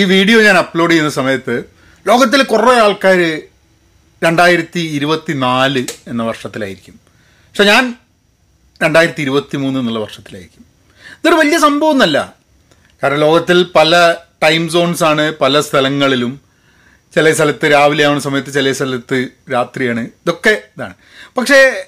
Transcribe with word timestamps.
ഈ 0.00 0.04
വീഡിയോ 0.04 0.42
ഞാൻ 0.42 0.56
അപ്ലോഡ് 0.56 0.90
ചെയ്യുന്ന 0.90 1.10
സമയത്ത് 1.10 1.64
ലോകത്തിലെ 2.06 2.44
കുറേ 2.44 2.78
ആൾക്കാർ 2.78 3.42
രണ്ടായിരത്തി 4.24 4.80
ഇരുപത്തി 4.80 5.32
നാല് 5.32 5.86
എന്ന 6.06 6.22
വർഷത്തിലായിരിക്കും. 6.22 7.00
പക്ഷെ 7.24 7.64
ഞാൻ 7.64 7.94
രണ്ടായിരത്തി 8.82 9.22
ഇരുപത്തി 9.22 9.56
മൂന്ന് 9.56 9.80
എന്നുള്ള 9.80 9.98
വർഷത്തിലായിരിക്കും. 9.98 10.64
ഇതൊരു 11.12 11.34
വലിയ 11.34 11.58
സംഭവം 11.58 11.92
എന്നല്ല 11.92 12.34
കാരണം 13.02 13.18
ലോകത്തിൽ 13.18 13.66
പല 13.74 14.16
ടൈം 14.42 14.68
സോൺസ് 14.68 15.04
ആണ് 15.04 15.34
പല 15.40 15.60
സ്ഥലങ്ങളിലും. 15.60 16.40
ചില 17.14 17.32
സ്ഥലത്ത് 17.32 17.72
രാവിലെ 17.72 18.04
ആവുന്ന 18.04 18.20
സമയത്ത് 18.20 18.54
ചില 18.54 18.72
സ്ഥലത്ത് 18.72 19.28
രാത്രിയാണ്. 19.52 20.00
ഇതൊക്കെ 20.00 20.50
ഇതാണ്. 20.50 20.94
പക്ഷേ 21.36 21.86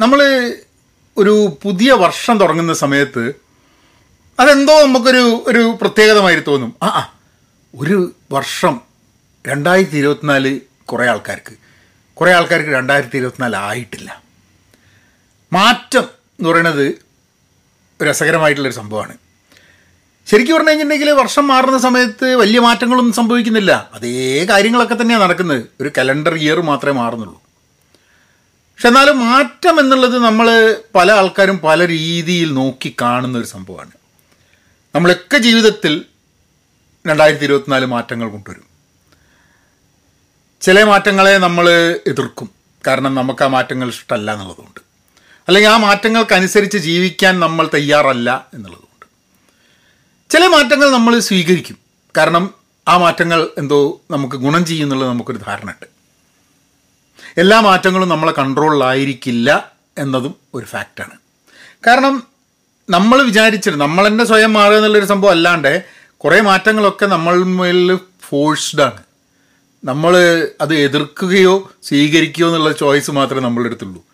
നമ്മൾ 0.00 0.22
ഒരു 1.16 1.58
പുതിയ 1.62 1.92
വർഷം 1.92 2.38
തുടങ്ങുന്ന 2.38 2.74
സമയത്ത് 2.74 3.32
അതെന്തോ 4.40 4.86
നമുക്കൊരു 4.86 5.44
ഒരു 5.46 5.78
പ്രത്യേകതമായി 5.80 6.42
തോന്നും. 6.46 6.74
ആ 6.82 6.86
ആ 6.86 7.13
ഒരു 7.80 8.12
വർഷം 8.32 8.80
രണ്ടായിരത്തി 9.46 9.96
ഇരുപത്തിനാല് 9.96 10.60
കുറേ 10.84 11.06
ആൾക്കാർക്ക്. 11.06 11.56
കുറേ 12.14 12.32
ആൾക്കാർക്ക് 12.32 12.70
രണ്ടായിരത്തി 12.70 13.16
ഇരുപത്തിനാല് 13.16 13.56
ആയിട്ടില്ല. 13.56 14.22
മാറ്റം 15.52 16.00
എന്ന് 16.00 16.50
പറയുന്നത് 16.50 16.94
രസകരമായിട്ടുള്ളൊരു 18.02 18.74
സംഭവമാണ്. 18.74 19.16
ശരിക്കും 20.26 20.54
പറഞ്ഞു 20.54 20.68
കഴിഞ്ഞിട്ടുണ്ടെങ്കിൽ 20.68 21.10
വർഷം 21.10 21.46
മാറുന്ന 21.46 21.78
സമയത്ത് 21.78 22.34
വലിയ 22.34 22.60
മാറ്റങ്ങളൊന്നും 22.60 23.14
സംഭവിക്കുന്നില്ല. 23.14 23.90
അതേ 23.94 24.44
കാര്യങ്ങളൊക്കെ 24.44 24.94
തന്നെയാണ് 24.94 25.22
നടക്കുന്നത്. 25.22 25.64
ഒരു 25.80 25.90
കലണ്ടർ 25.98 26.34
ഇയർ 26.34 26.60
മാത്രമേ 26.60 26.92
മാറുന്നുള്ളൂ. 26.92 27.42
പക്ഷെ 28.44 28.88
എന്നാലും 28.88 29.26
മാറ്റം 29.26 29.80
എന്നുള്ളത് 29.80 30.18
നമ്മൾ 30.18 30.76
പല 30.94 31.12
ആൾക്കാരും 31.12 31.58
പല 31.58 31.88
രീതിയിൽ 31.88 32.54
നോക്കി 32.54 32.96
കാണുന്ന 33.02 33.38
ഒരു 33.38 33.46
സംഭവമാണ്. 33.46 33.90
നമ്മളൊക്കെ 34.94 35.38
ജീവിതത്തിൽ 35.38 36.04
രണ്ടായിരത്തി 37.06 37.44
ഇരുപത്തിനാല് 37.44 37.86
മാറ്റങ്ങൾ 37.86 38.28
കൊണ്ടുവരും. 38.28 38.64
ചില 40.60 40.82
മാറ്റങ്ങളെ 40.82 41.38
നമ്മൾ 41.38 41.70
എതിർക്കും. 42.06 42.50
കാരണം 42.86 43.14
നമുക്ക് 43.14 43.44
ആ 43.44 43.46
മാറ്റങ്ങൾ 43.46 43.88
ഇഷ്ടമല്ല 43.88 44.32
എന്നുള്ളതുകൊണ്ട്. 44.32 44.80
അല്ലെങ്കിൽ 45.48 45.70
ആ 45.70 45.76
മാറ്റങ്ങൾക്കനുസരിച്ച് 45.76 46.78
ജീവിക്കാൻ 46.78 47.40
നമ്മൾ 47.40 47.70
തയ്യാറല്ല 47.74 48.46
എന്നുള്ളതുകൊണ്ട്. 48.54 49.06
ചില 50.30 50.46
മാറ്റങ്ങൾ 50.46 50.90
നമ്മൾ 50.90 51.18
സ്വീകരിക്കും. 51.18 51.78
കാരണം 52.16 52.54
ആ 52.88 52.96
മാറ്റങ്ങൾ 52.96 53.48
എന്തോ 53.58 54.00
നമുക്ക് 54.10 54.36
ഗുണം 54.36 54.64
ചെയ്യുന്നുള്ളത് 54.64 55.08
നമുക്കൊരു 55.08 55.38
ധാരണയുണ്ട്. 55.38 55.86
എല്ലാ 57.40 57.60
മാറ്റങ്ങളും 57.60 58.08
നമ്മളെ 58.08 58.32
കൺട്രോളിലായിരിക്കില്ല 58.32 59.72
എന്നതും 59.98 60.34
ഒരു 60.54 60.64
ഫാക്റ്റാണ്. 60.64 61.18
കാരണം 61.86 62.26
നമ്മൾ 62.90 63.22
വിചാരിച്ചിട്ട് 63.22 63.78
നമ്മൾ 63.78 64.06
തന്നെ 64.06 64.24
സ്വയം 64.24 64.52
മാറുക 64.52 64.76
എന്നുള്ളൊരു 64.76 65.04
സംഭവം 65.04 65.30
അല്ലാണ്ട് 65.30 66.03
കുറേ 66.24 66.40
മാറ്റങ്ങളൊക്കെ 66.40 67.06
നമ്മൾ 67.06 67.44
മേലിൽ 67.44 67.98
ഫോഴ്സ്ഡാണ് 68.20 69.02
നമ്മൾ 69.84 70.16
അത് 70.60 70.74
എതിർക്കുകയോ 70.74 71.72
സ്വീകരിക്കുകയോ 71.82 72.48
എന്നുള്ള 72.48 72.72
ചോയ്സ് 72.72 73.10
മാത്രമേ 73.10 73.40
നമ്മളുടെ 73.40 73.68
അടുത്തുള്ളൂ. 73.68 74.04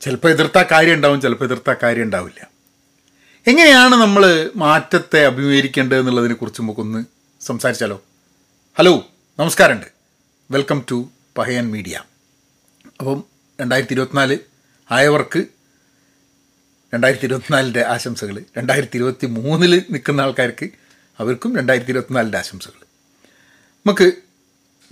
ചിലപ്പോൾ 0.00 0.28
എതിർത്താൽ 0.28 0.66
കാര്യം 0.70 0.94
ഉണ്ടാവും 0.94 1.20
ചിലപ്പോൾ 1.20 1.44
എതിർത്താൽ 1.44 1.76
കാര്യം 1.82 2.02
ഉണ്ടാവില്ല. 2.02 2.50
എങ്ങനെയാണ് 3.46 3.94
നമ്മൾ 3.94 4.50
മാറ്റത്തെ 4.56 5.26
അഭിമുഖീകരിക്കേണ്ടത് 5.26 5.98
എന്നുള്ളതിനെ 5.98 6.34
കുറിച്ച് 6.34 6.62
നമുക്കൊന്ന് 6.62 7.04
സംസാരിച്ചാലോ? 7.40 8.02
ഹലോ 8.78 9.04
നമസ്കാരമുണ്ട്. 9.38 9.86
വെൽക്കം 10.50 10.84
ടു 10.90 11.08
പഹയൻ 11.38 11.70
മീഡിയ 11.70 12.02
അപ്പം 13.00 13.24
രണ്ടായിരത്തി 13.60 13.92
ഇരുപത്തിനാല് 13.92 14.38
ആയവർക്ക് 14.90 15.44
രണ്ടായിരത്തി 16.92 17.26
ഇരുപത്തിനാലിന്റെ 17.26 17.84
ആശംസകൾ 17.86 18.36
രണ്ടായിരത്തി 18.56 18.96
ഇരുപത്തി 18.96 19.26
മൂന്നിൽ 19.36 19.84
നിൽക്കുന്ന 19.90 20.20
ആൾക്കാർക്ക് 20.20 20.66
അവർക്കും 21.18 21.56
രണ്ടായിരത്തി 21.56 21.90
ഇരുപത്തിനാലിന്റെ 21.90 22.38
ആശംസകൾ 22.38 22.80
നമുക്ക് 23.86 24.06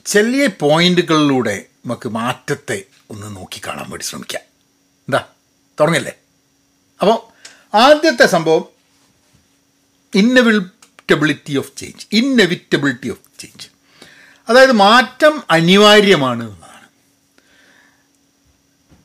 ചെറിയ 0.07 0.47
പോയിന്റുകളിലൂടെ 0.61 1.57
നമുക്ക് 1.85 2.09
മാറ്റത്തെ 2.11 2.79
ഒന്ന് 3.11 3.37
നോക്കിക്കാണാൻ 3.37 3.91
വേണ്ടി 3.91 4.05
ശ്രമിക്കാം. 4.05 4.45
എന്താ? 5.09 5.21
തുടങ്ങല്ലേ 5.79 6.15
അപ്പോൾ 7.01 7.17
ആദ്യത്തെ 7.77 8.27
സംഭവം 8.27 8.65
inevitability 10.13 11.57
of 11.57 11.73
change 11.77 12.05
inevitability 12.13 13.09
of 13.11 13.39
change 13.39 13.69
അതായത് 14.49 14.73
മാറ്റം 14.81 15.43
അനിവാര്യമാണ് 15.51 16.45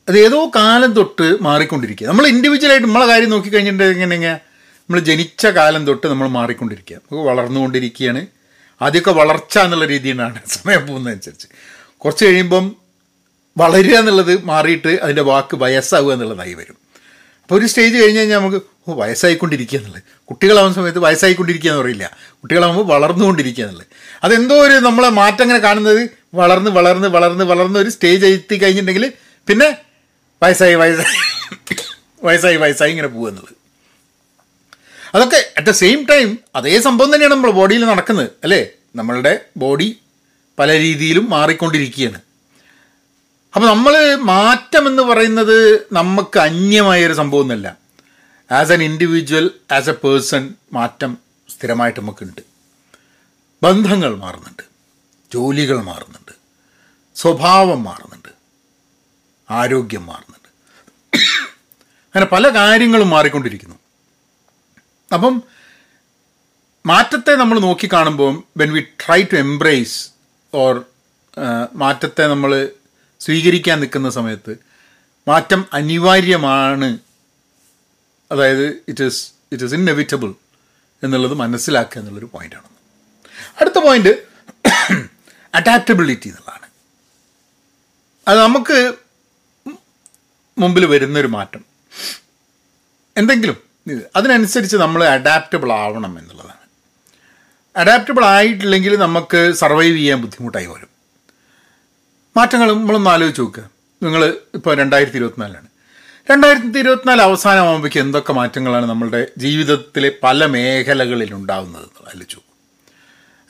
അത് 0.09 0.20
ഏതോ 0.20 0.52
കാലം 0.56 0.94
തൊട്ട് 0.94 1.44
മാറിക്കൊണ്ടിരിക്കുക. 1.44 2.08
നമ്മൾ 2.08 2.28
ഇൻഡിവിജ്വലായിട്ട് 2.28 2.88
നമ്മളെ 2.88 3.06
കാര്യം 3.06 3.30
നോക്കിക്കഴിഞ്ഞിട്ടുണ്ടെങ്കിൽ 3.30 4.03
എങ്ങനെ 4.03 4.34
നമ്മൾ 4.80 5.00
ജനിച്ച 5.00 5.46
കാലം 5.46 5.86
തൊട്ട് 5.88 6.08
നമ്മൾ 6.08 6.28
മാറിക്കൊണ്ടിരിക്കുക. 6.28 6.96
നമുക്ക് 6.96 7.24
വളർന്നുകൊണ്ടിരിക്കുകയാണ്. 7.30 8.28
ആദ്യമൊക്കെ 8.81 9.12
വളർച്ച 9.12 9.58
എന്നുള്ള 9.59 9.86
രീതിയിലാണ് 9.86 10.40
സമയം 10.48 10.88
പോകുന്നതനുസരിച്ച്. 10.88 11.48
കുറച്ച് 11.98 12.25
കഴിയുമ്പം 12.25 12.75
വളരുക 13.58 13.96
എന്നുള്ളത് 13.96 14.44
മാറിയിട്ട് 14.44 14.88
അതിന്റെ 14.88 15.22
വാക്ക് 15.22 15.58
വയസ്സാവുക 15.58 16.14
എന്നുള്ളതായി 16.14 16.53
വരും. 16.53 16.78
അപ്പോൾ 17.42 17.59
ഒരു 17.59 17.66
സ്റ്റേജ് 17.66 17.98
കഴിഞ്ഞ് 17.98 18.19
കഴിഞ്ഞാൽ 18.19 18.38
നമുക്ക് 18.38 18.62
ഓ 18.88 18.94
വയസ്സായിക്കൊണ്ടിരിക്കുക 18.94 19.78
എന്നുള്ളത്. 19.78 20.03
കുട്ടികളാവുന്ന 20.25 20.75
സമയത്ത് 20.75 21.00
വയസ്സായിക്കൊണ്ടിരിക്കുക 21.00 21.69
എന്ന് 21.69 21.81
പറയില്ല. 21.81 22.12
കുട്ടികളാവുമ്പോൾ 22.34 22.94
വളർന്നുകൊണ്ടിരിക്കുക 22.94 23.64
എന്നുള്ളത്. 23.64 23.88
അതെന്തോ 24.24 24.56
ഒരു 24.56 24.74
നമ്മളെ 24.74 25.09
മാറ്റം 25.09 25.42
അങ്ങനെ 25.42 25.59
കാണുന്നത് 25.59 26.09
വളർന്ന് 26.34 26.72
വളർന്ന് 26.72 27.08
വളർന്ന് 27.08 27.46
വളർന്ന് 27.46 27.80
ഒരു 27.80 27.90
സ്റ്റേജ് 27.90 28.25
എത്തി 28.25 28.56
കഴിഞ്ഞിട്ടുണ്ടെങ്കിൽ 28.56 29.14
പിന്നെ 29.48 29.88
വയസ്സായി 30.44 30.73
വയസ്സായി. 30.73 31.16
വയസ്സായി 32.23 32.55
വയസ്സായി 32.55 32.89
ഇങ്ങനെ 32.89 33.07
പോകുക 33.07 33.29
എന്നുള്ളത്. 33.29 33.55
അതൊക്കെ 35.16 35.53
അറ്റ് 35.57 35.67
ദ 35.67 35.72
സെയിം 35.72 36.05
ടൈം 36.05 36.39
അതേ 36.55 36.81
സംഭവം 36.81 37.13
തന്നെയാണ് 37.13 37.33
നമ്മുടെ 37.33 37.53
ബോഡിയിൽ 37.53 37.85
നടക്കുന്നത് 37.85 38.29
അല്ലേ? 38.44 38.67
നമ്മളുടെ 38.95 39.45
ബോഡി 39.57 39.97
പല 40.59 40.73
രീതിയിലും 40.73 41.29
മാറിക്കൊണ്ടിരിക്കുകയാണ്. 41.29 42.22
അപ്പോൾ 43.55 43.67
നമ്മൾ 43.67 44.16
മാറ്റം 44.16 44.88
എന്ന് 44.88 45.03
പറയുന്നത് 45.03 45.88
നമുക്ക് 45.91 46.39
അന്യമായൊരു 46.39 47.13
സംഭവമൊന്നുമല്ല 47.13 47.77
as 48.51 48.71
an 48.71 48.83
individual 48.83 49.51
as 49.71 49.89
a 49.89 49.94
person 49.94 50.53
മാറ്റം 50.73 51.17
സ്ഥിരമായിട്ട് 51.50 52.00
നമുക്കുണ്ട്. 52.00 52.41
ബന്ധങ്ങൾ 53.63 54.16
മാറുന്നുണ്ട്. 54.16 54.63
ജോലികൾ 55.33 55.81
മാറുന്നുണ്ട്. 55.81 56.31
സ്വഭാവം 57.16 57.83
മാറുന്നുണ്ട്. 57.83 58.38
ആരോഗ്യം 59.50 60.06
മാറുന്നുണ്ട് 60.06 60.50
അങ്ങനെ 62.06 62.26
പല 62.26 62.50
കാര്യങ്ങളും 62.56 63.10
മാറിക്കൊണ്ടിരിക്കുന്നു. 63.10 63.78
അപ്പം 65.14 65.36
മാറ്റത്തെ 66.86 67.36
നമ്മൾ 67.36 67.60
നോക്കിക്കാണുമ്പോൾ 67.60 68.44
when 68.58 68.72
we 68.74 68.82
try 68.82 69.24
to 69.24 69.36
embrace 69.36 69.98
or 70.54 70.74
മാറ്റത്തെ 71.76 72.28
നമ്മൾ 72.28 72.52
സ്വീകരിക്കാൻ 73.22 73.80
നിൽക്കുന്ന 73.80 74.10
സമയത്ത് 74.10 74.54
മാറ്റം 75.28 75.66
അനിവാര്യമാണ്. 75.74 76.90
അതായത് 78.31 78.66
it 78.88 79.04
is 79.04 79.22
it 79.54 79.64
is 79.64 79.74
inevitable 79.74 80.31
എന്നുള്ളത് 81.04 81.34
മനസ്സിലാക്കുക 81.34 82.00
എന്നുള്ളൊരു 82.00 82.30
പോയിന്റാണ് 82.34 82.70
അടുത്ത 83.62 83.80
പോയിന്റ് 83.86 84.14
അഡാപ്റ്റബിലിറ്റി 85.54 86.30
എന്നുള്ളതാണ്. 86.31 86.68
അത് 88.28 88.40
നമുക്ക് 88.40 88.78
മുമ്പിൽ 90.59 90.86
വരുന്നൊരു 90.86 91.28
മാറ്റം. 91.28 91.64
എന്തെങ്കിലും 93.18 93.58
ഇത് 93.88 94.02
അതിനനുസരിച്ച് 94.16 94.78
നമ്മൾ 94.78 95.03
അഡാപ്റ്റബിൾ 95.03 95.72
ആവണം 95.72 96.20
എന്നുള്ളതാണ്. 96.20 96.66
അഡാപ്റ്റബിൾ 97.78 98.25
ആയിട്ടില്ലെങ്കിൽ 98.25 98.96
നമുക്ക് 98.96 99.53
സർവൈവ് 99.53 99.98
ചെയ്യാൻ 99.98 100.22
ബുദ്ധിമുട്ടായി 100.22 100.66
വരും. 100.66 100.92
മാറ്റങ്ങൾ 102.38 102.69
നമ്മളൊന്ന് 102.72 103.09
ആലോചിച്ച് 103.09 103.42
നോക്കുക 103.42 103.69
നിങ്ങൾ 104.03 104.22
ഇപ്പോൾ 104.53 104.75
രണ്ടായിരത്തി 104.75 105.18
ഇരുപത്തിനാലാണ് 105.18 105.68
രണ്ടായിരത്തി 106.31 106.80
ഇരുപത്തിനാല് 106.80 107.22
അവസാനമാകുമ്പോഴേക്കും 107.22 108.02
എന്തൊക്കെ 108.02 108.34
മാറ്റങ്ങളാണ് 108.34 108.86
നമ്മളുടെ 108.90 109.28
ജീവിതത്തിലെ 109.38 110.12
പല 110.24 110.46
മേഖലകളിൽ 110.46 111.34
ഉണ്ടാകുന്നത് 111.34 111.88
ആലോചിച്ചു 112.08 112.40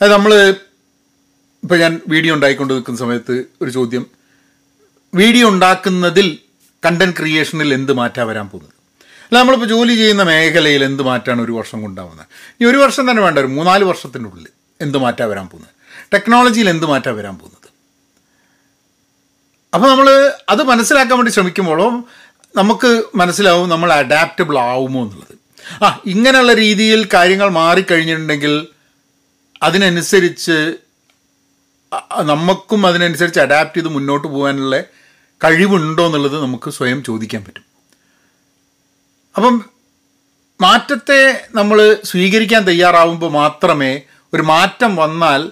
അത് 0.02 0.10
നമ്മൾ 0.14 0.34
ഇപ്പോൾ 1.64 1.78
ഞാൻ 1.80 2.02
വീഡിയോ 2.08 2.36
ഉണ്ടായിക്കൊണ്ട് 2.36 2.74
നിൽക്കുന്ന 2.74 3.00
സമയത്ത് 3.00 3.46
ഒരു 3.62 3.70
ചോദ്യം. 3.70 4.06
വീഡിയോ 5.14 5.50
ഉണ്ടാക്കുന്നതിൽ 5.50 6.38
കണ്ടന്റ് 6.86 7.16
ക്രിയേഷനിൽ 7.20 7.74
എന്ത് 7.74 7.94
മാറ്റാൻ 8.00 8.28
വരാൻ 8.28 8.50
പോകുന്നത്? 8.50 8.76
അല്ല 9.28 9.40
നമ്മളിപ്പോൾ 9.40 9.68
ജോലി 9.68 9.94
ചെയ്യുന്ന 9.96 10.24
മേഖലയിൽ 10.24 10.84
എന്ത് 10.84 11.04
മാറ്റമാണ് 11.04 11.42
ഒരു 11.42 11.52
വർഷം 11.52 11.82
കൊണ്ടാവുന്നത് 11.82 12.28
ഇനി 12.60 12.68
ഒരു 12.70 12.78
വർഷം 12.78 13.04
തന്നെ 13.10 13.22
വേണ്ട 13.24 13.38
ഒരു 13.40 13.48
മൂന്നാൽ 13.48 13.84
വർഷത്തിന്റെ 13.84 14.30
ഉള്ളിൽ 14.30 14.48
എന്ത് 14.82 14.98
മാറ്റാൻ 14.98 15.30
വരാൻ 15.30 15.48
പോകുന്നത്? 15.50 15.74
ടെക്നോളജിയിൽ 16.14 16.70
എന്ത് 16.70 16.86
മാറ്റാൻ 16.86 17.16
വരാൻ 17.18 17.36
പോകുന്നത്? 17.40 17.68
അപ്പോൾ 19.74 19.88
നമ്മൾ 19.90 20.08
അത് 20.50 20.64
മനസ്സിലാക്കാൻ 20.64 21.18
വേണ്ടി 21.18 21.32
ശ്രമിക്കുമ്പോഴും 21.32 21.96
നമുക്ക് 22.56 23.04
മനസ്സിലാവും 23.16 23.70
നമ്മൾ 23.70 23.90
അഡാപ്റ്റബിൾ 23.94 24.56
ആവുമോ 24.60 25.02
എന്നുള്ളത്. 25.04 25.36
ആ 25.84 25.88
ഇങ്ങനെയുള്ള 26.06 26.54
രീതിയിൽ 26.54 27.10
കാര്യങ്ങൾ 27.14 27.50
മാറിക്കഴിഞ്ഞിട്ടുണ്ടെങ്കിൽ 27.50 28.68
അതിനനുസരിച്ച് 29.64 30.58
നമുക്കും 32.22 32.88
അതിനനുസരിച്ച് 32.88 33.40
അഡാപ്റ്റ് 33.40 33.78
ചെയ്ത് 33.78 33.90
മുന്നോട്ട് 33.90 34.28
പോകാനുള്ള 34.28 34.76
കഴിവുണ്ടോ 35.44 36.06
എന്നുള്ളത് 36.06 36.42
നമുക്ക് 36.42 36.70
സ്വയം 36.70 37.04
ചോദിക്കാൻ 37.04 37.44
പറ്റും. 37.44 37.66
അപ്പം 39.36 39.70
മാറ്റത്തെ 40.62 41.48
നമ്മൾ 41.56 41.98
സ്വീകരിക്കാൻ 42.06 42.64
തയ്യാറാവുമ്പോൾ 42.64 43.32
മാത്രമേ 43.32 44.02
ഒരു 44.34 44.42
മാറ്റം 44.42 44.96
വന്നാൽ 44.96 45.52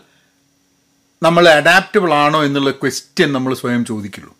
നമ്മൾ 1.24 1.50
അഡാപ്റ്റബിൾ 1.50 2.13
ആണോ 2.13 2.44
എന്നുള്ള 2.44 2.72
ക്വസ്റ്റ്യൻ 2.72 3.34
നമ്മൾ 3.34 3.54
സ്വയം 3.54 3.86
ചോദിക്കുള്ളൂ. 3.86 4.38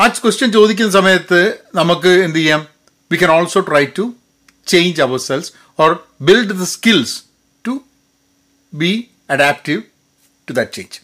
ആ 0.00 0.08
ക്വസ്റ്റ്യൻ 0.08 0.52
ചോദിക്കുന്ന 0.52 0.90
സമയത്ത് 0.90 1.58
നമുക്ക് 1.74 2.08
എന്ത് 2.08 2.36
ചെയ്യാം? 2.36 2.66
We 3.12 3.16
can 3.16 3.30
also 3.30 3.60
try 3.60 3.86
to 3.98 4.14
change 4.66 5.02
ourselves 5.18 5.52
or 5.78 6.06
build 6.20 6.60
the 6.60 6.64
skills 6.64 7.22
to 7.66 7.80
be 8.74 9.08
adaptive 9.30 9.82
to 10.48 10.52
that 10.52 10.72
change 10.72 11.00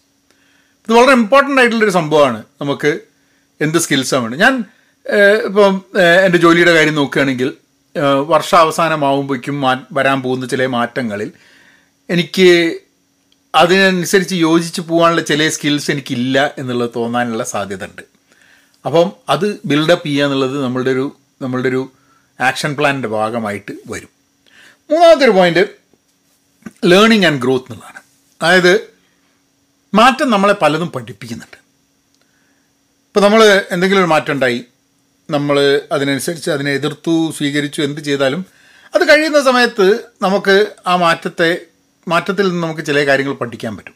ഇത് 0.88 0.92
വളരെ 0.92 1.12
ഇമ്പോർട്ടന്റ് 1.12 1.60
ആയിട്ടുള്ളൊരു 1.60 1.90
സംഭവമാണ് 1.90 2.44
നമുക്ക് 2.60 3.00
എന്ത് 3.60 3.78
സ്കിൽസാണ് 3.78 4.22
വേണ്ടത്? 4.22 4.40
ഞാൻ 4.40 4.64
ഇപ്പം 5.46 5.74
എന്റെ 6.24 6.38
ജോലിയുടെ 6.38 6.74
കാര്യം 6.74 6.94
നോക്കുകയാണെങ്കിൽ 6.94 7.52
വർഷാവസാനമാവുമ്പോഴേക്കും 8.26 9.60
മാ 9.60 9.84
വരാൻ 9.92 10.22
പോകുന്ന 10.22 10.46
ചില 10.46 10.66
മാറ്റങ്ങളിൽ 10.66 11.32
എനിക്ക് 12.10 12.76
അതിനനുസരിച്ച് 13.54 14.34
യോജിച്ച് 14.34 14.80
പോകാനുള്ള 14.80 15.22
ചില 15.22 15.48
സ്കിൽസ് 15.48 15.90
എനിക്കില്ല 15.90 16.54
എന്നുള്ളത് 16.58 16.90
തോന്നാനുള്ള 16.96 17.44
സാധ്യത 17.44 17.84
ഉണ്ട് 17.84 18.02
അപ്പം 18.86 19.12
അത് 19.28 19.60
ബിൽഡപ്പ് 19.64 20.06
ചെയ്യുക 20.06 20.24
എന്നുള്ളത് 20.24 20.64
നമ്മളുടെ 20.64 20.90
ഒരു 20.90 21.16
നമ്മളുടെ 21.42 21.68
ഒരു 21.68 21.92
ആക്ഷൻ 22.40 22.74
പ്ലാനിന്റെ 22.74 23.08
ഭാഗമായിട്ട് 23.08 23.72
വരും. 23.90 24.08
മൂന്നാമത്തെ 24.90 25.24
ഒരു 25.24 25.30
പോയിന്റ് 25.30 25.64
ലേണിംഗ് 26.84 27.26
ആൻഡ് 27.26 27.42
ഗ്രോത്ത് 27.42 27.64
എന്നുള്ളതാണ്. 27.64 28.00
അതായത് 28.42 28.72
മാറ്റം 29.94 30.30
നമ്മളെ 30.30 30.54
പലതും 30.62 30.88
പഠിപ്പിക്കുന്നുണ്ട്. 30.88 31.59
ഇപ്പോൾ 33.10 33.20
നമ്മൾ 33.20 33.64
എന്തെങ്കിലും 33.70 34.00
ഒരു 34.00 34.06
മാറ്റം 34.06 34.32
ഉണ്ടായി 34.32 34.64
നമ്മൾ 35.30 35.56
അതിനനുസരിച്ച് 35.92 36.50
അതിനെ 36.50 36.70
എതിർത്തു 36.72 37.30
സ്വീകരിച്ചു 37.30 37.82
എന്ത് 37.82 38.00
ചെയ്താലും 38.00 38.42
അത് 38.94 39.08
കഴിയുന്ന 39.08 39.42
സമയത്ത് 39.42 39.86
നമുക്ക് 40.22 40.54
ആ 40.86 40.96
മാറ്റത്തെ 40.96 41.66
മാറ്റത്തിൽ 42.08 42.46
നിന്ന് 42.48 42.62
നമുക്ക് 42.66 42.84
ചില 42.86 43.06
കാര്യങ്ങൾ 43.06 43.32
പഠിക്കാൻ 43.32 43.76
പറ്റും. 43.76 43.94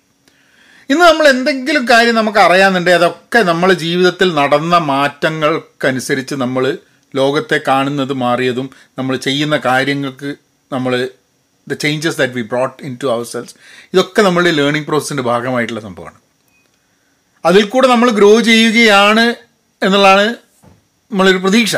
ഇന്ന് 0.91 1.05
നമ്മൾ 1.05 1.29
എന്തെങ്കിലും 1.29 1.89
കാര്യം 1.89 2.15
നമുക്ക് 2.15 2.39
അറിയാമെന്നുണ്ടെങ്കിൽ 2.39 2.99
അതൊക്കെ 2.99 3.43
നമ്മൾ 3.43 3.73
ജീവിതത്തിൽ 3.73 4.35
നടന്ന 4.35 4.79
മാറ്റങ്ങൾക്കനുസരിച്ച് 4.79 6.35
നമ്മൾ 6.35 6.79
ലോകത്തെ 7.15 7.61
കാണുന്നത് 7.69 8.13
മാറിയതും 8.13 8.71
നമ്മൾ 8.99 9.17
ചെയ്യുന്ന 9.17 9.57
കാര്യങ്ങൾക്ക് 9.57 10.37
നമ്മൾ 10.73 10.93
the 11.69 11.75
changes 11.75 12.19
that 12.19 12.33
we 12.33 12.43
brought 12.43 12.83
in 12.83 12.99
to 13.03 13.07
ourselves 13.25 13.55
ഇതൊക്കെ 13.95 14.23
നമ്മളുടെ 14.23 14.51
ലേണിംഗ് 14.51 14.87
പ്രോസസ്സിന്റെ 14.87 15.23
ഭാഗമായിട്ടുള്ള 15.23 15.81
സംഭവമാണ്. 15.81 16.19
അതിൽ 17.45 17.65
കൂടെ 17.65 17.89
നമ്മൾ 17.89 18.11
ഗ്രോ 18.11 18.41
ചെയ്യുകയാണ് 18.41 19.35
എന്നുള്ളതാണ് 19.83 20.35
നമ്മളൊരു 21.13 21.37
പ്രതീക്ഷ. 21.37 21.77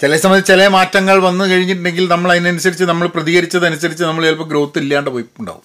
ചില 0.00 0.16
സമയത്ത് 0.16 0.48
ചില 0.48 0.66
മാറ്റങ്ങൾ 0.66 1.18
വന്നു 1.18 1.44
കഴിഞ്ഞിട്ടുണ്ടെങ്കിൽ 1.44 2.08
നമ്മൾ 2.08 2.30
അതിനനുസരിച്ച് 2.30 2.84
നമ്മൾ 2.84 3.08
പ്രതികരിച്ചതനുസരിച്ച് 3.08 4.04
നമ്മൾ 4.04 4.24
ചിലപ്പോൾ 4.24 4.48
ഗ്രോത്ത് 4.48 4.78
ഇല്ലാണ്ട് 4.78 5.10
പോയിട്ടുണ്ടാവും. 5.10 5.62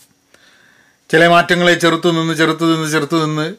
ചില 1.11 1.27
മാറ്റങ്ങളെ 1.27 1.73
ചെറുത്തു 1.73 2.09
നിന്ന് 2.09 2.33
ചെറുത്തു 2.33 2.75
നിന്ന് 2.75 2.91
ചെറുത്തു 2.91 3.25
നിന്ന് 3.25 3.55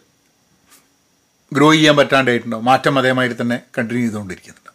ഗ്രോ 1.53 1.73
ചെയ്യാൻ 1.73 1.97
പറ്റാണ്ടായിട്ടുണ്ടാവും. 1.97 2.65
മാറ്റം 2.65 2.99
അതേമാതിരി 2.99 3.35
തന്നെ 3.41 3.61
continue 3.79 4.07
ചെയ്തുകൊണ്ടിരിക്കുന്നുണ്ട്. 4.07 4.71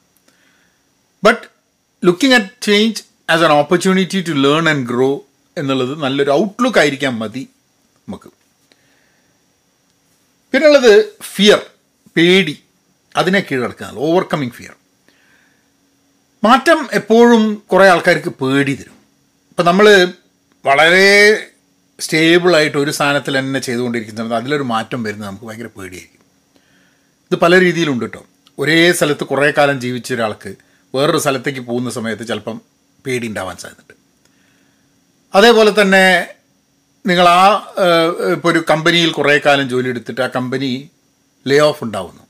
But 1.24 1.48
looking 2.06 2.36
at 2.36 2.62
change 2.62 3.04
as 3.30 3.42
an 3.42 3.52
opportunity 3.52 4.22
to 4.22 4.32
learn 4.32 4.70
and 4.70 4.88
grow 4.88 5.26
എന്നുള്ളത് 5.58 6.04
നല്ലൊരു 6.04 6.32
ഔട്ട്ലുക്ക് 6.32 6.78
ആയിരിക്കാൻ 6.78 7.20
മതി 7.20 7.50
നമുക്ക്. 8.10 8.41
പിന്നുള്ളത് 10.54 11.06
ഫിയർ 11.22 11.62
പേടി. 12.18 12.64
അതിനെ 13.16 13.40
കീഴടക്കുന്നത് 13.40 13.98
ഓവർകമ്മിങ് 13.98 14.52
ഫിയർ 14.52 14.74
മാറ്റം 16.44 16.90
എപ്പോഴും 16.94 17.64
കുറേ 17.72 17.86
ആൾക്കാർക്ക് 17.88 18.30
പേടി 18.30 18.76
തരും. 18.76 18.98
ഇപ്പം 19.50 19.66
നമ്മൾ 19.66 20.14
വളരെ 20.66 21.48
സ്റ്റേബിളായിട്ട് 22.00 22.78
ഒരു 22.78 22.92
സ്ഥാനത്തിൽ 22.92 23.40
തന്നെ 23.40 23.60
ചെയ്തുകൊണ്ടിരിക്കുന്ന 23.60 24.20
സമയത്ത് 24.20 24.36
അതിലൊരു 24.36 24.64
മാറ്റം 24.64 25.04
വരുന്നത് 25.04 25.30
നമുക്ക് 25.30 25.46
ഭയങ്കര 25.46 25.66
പേടിയായിരിക്കും. 25.66 26.22
ഇത് 27.32 27.40
പല 27.40 27.60
രീതിയിലുണ്ട് 27.60 28.06
കേട്ടോ 28.06 28.26
ഒരേ 28.60 28.92
സ്ഥലത്ത് 28.92 29.24
കുറേ 29.24 29.54
കാലം 29.58 29.82
ജീവിച്ച 29.82 30.14
ഒരാൾക്ക് 30.14 30.56
വേറൊരു 30.96 31.18
സ്ഥലത്തേക്ക് 31.18 31.60
പോകുന്ന 31.60 31.90
സമയത്ത് 31.90 32.28
ചിലപ്പം 32.28 32.62
പേടി 33.06 33.28
ഉണ്ടാവാൻ 33.28 33.58
സാധ്യതയുണ്ട്. 33.58 33.94
അതേപോലെ 35.36 35.82
തന്നെ 35.82 36.28
നിങ്ങൾ 37.10 37.28
ആ 37.38 37.42
ഇപ്പോൾ 38.34 38.50
ഒരു 38.54 38.60
കമ്പനിയിൽ 38.72 39.12
കുറേ 39.18 39.36
കാലം 39.46 39.66
ജോലി 39.72 39.88
എടുത്തിട്ട് 39.94 40.22
ആ 40.26 40.28
കമ്പനി 40.36 40.70
ലേ 41.46 41.58
ഓഫ് 41.68 41.82
ഉണ്ടാവുന്നു. 41.86 42.24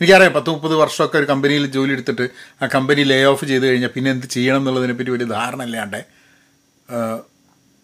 എനിക്കറിയാം 0.00 0.32
പത്ത് 0.36 0.50
മുപ്പത് 0.54 0.74
വർഷമൊക്കെ 0.82 1.16
ഒരു 1.20 1.26
കമ്പനിയിൽ 1.30 1.64
ജോലി 1.76 1.92
എടുത്തിട്ട് 1.96 2.26
ആ 2.62 2.66
കമ്പനി 2.74 3.02
ലേ 3.10 3.18
ഓഫ് 3.32 3.44
ചെയ്ത് 3.50 3.64
കഴിഞ്ഞാൽ 3.68 3.92
പിന്നെ 3.96 4.10
എന്ത് 4.14 4.26
ചെയ്യണം 4.36 4.60
എന്നുള്ളതിനെ 4.60 4.94
പറ്റി 4.98 5.10
വലിയ 5.16 5.28
ധാരണ 5.36 5.62
ഇല്ലാണ്ട് 5.68 6.00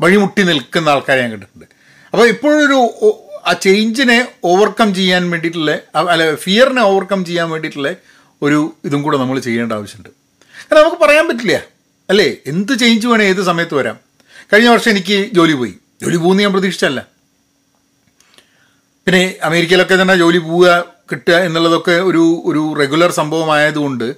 വഴിമുട്ടി 0.00 0.42
നിൽക്കുന്ന 0.50 0.88
ആൾക്കാരെ 0.94 1.20
ഞാൻ 1.24 1.30
കണ്ടിട്ടുണ്ട്. 1.34 1.66
അപ്പോൾ 2.12 2.26
ഇപ്പോഴൊരു 2.32 2.78
ആ 3.50 3.52
ചേഞ്ചിനെ 3.66 4.18
ഓവർകം 4.50 4.88
ചെയ്യാൻ 4.98 5.24
വേണ്ടിയിട്ടുള്ള 5.32 5.72
അല്ല 6.12 6.22
ഫിയറിനെ 6.44 6.82
ഓവർകം 6.90 7.20
ചെയ്യാൻ 7.28 7.48
വേണ്ടിയിട്ടുള്ള 7.54 7.90
ഒരു 8.46 8.58
ഇതും 8.86 9.00
കൂടെ 9.04 9.16
നമ്മൾ 9.22 9.36
ചെയ്യേണ്ട 9.46 9.72
ആവശ്യമുണ്ട്. 9.78 10.10
കാരണം 10.68 10.82
നമുക്ക് 10.82 11.00
പറയാൻ 11.04 11.24
പറ്റില്ല. 11.28 11.56
അല്ലേ? 12.10 12.28
എന്ത് 12.52 12.72
ചേഞ്ച് 12.82 13.06
വേണേൽ 13.10 13.28
ഏത് 13.32 13.42
സമയത്ത് 13.50 13.74
വരാം. 13.80 13.96
കഴിഞ്ഞ 14.52 14.68
വർഷം 14.74 14.90
എനിക്ക് 14.94 15.18
ജോലി 15.36 15.54
പോയി. 15.60 15.74
ജോലി 16.00 16.16
പോകുന്ന 16.16 16.42
ഞാൻ 16.42 16.52
പ്രതീക്ഷിച്ചല്ല 16.52 17.00
പിന്നെ 19.06 19.22
അമേരിക്കയിലൊക്കെ 19.42 19.96
തന്നെ 20.02 20.16
ജോലി 20.16 20.38
പോവുക 20.38 20.68
കിട്ടുക 21.10 21.34
എന്നുള്ളതൊക്കെ 21.38 21.96
ഒരു 22.00 22.22
ഒരു 22.44 22.62
റെഗുലർ 22.80 23.10
സംഭവമായതുകൊണ്ട് 23.10 24.08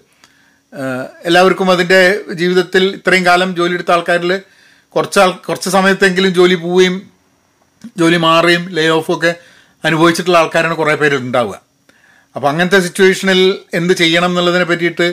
എല്ലാവർക്കും 1.25 1.71
അതിന്റെ 1.71 2.01
ജീവിതത്തിൽ 2.33 2.85
ഇത്രയും 2.95 3.25
കാലം 3.25 3.51
ജോലി 3.55 3.75
എടുത്ത 3.75 3.91
ആൾക്കാരിൽ 3.91 4.33
കുറച്ച് 4.97 5.19
ആൾ 5.19 5.31
കുറച്ച് 5.47 5.71
സമയത്തെങ്കിലും 5.71 6.35
ജോലി 6.35 6.55
പോവുകയും 6.55 6.97
ജോലി 7.97 8.17
മാറുകയും 8.17 8.65
ലേ 8.69 8.89
ഓഫൊക്കെ 8.89 9.33
അനുഭവിച്ചിട്ടുള്ള 9.85 10.39
ആൾക്കാരാണ് 10.39 10.75
കുറേ 10.75 10.95
പേര് 10.95 11.17
ഉണ്ടാവുക. 11.17 11.57
അപ്പോൾ 12.37 12.49
അങ്ങനത്തെ 12.49 12.81
സിറ്റുവേഷനിൽ 12.81 13.41
എന്ത് 13.75 13.93
ചെയ്യണം 13.93 14.31
എന്നുള്ളതിനെ 14.31 14.65
പറ്റിയിട്ട് 14.65 15.07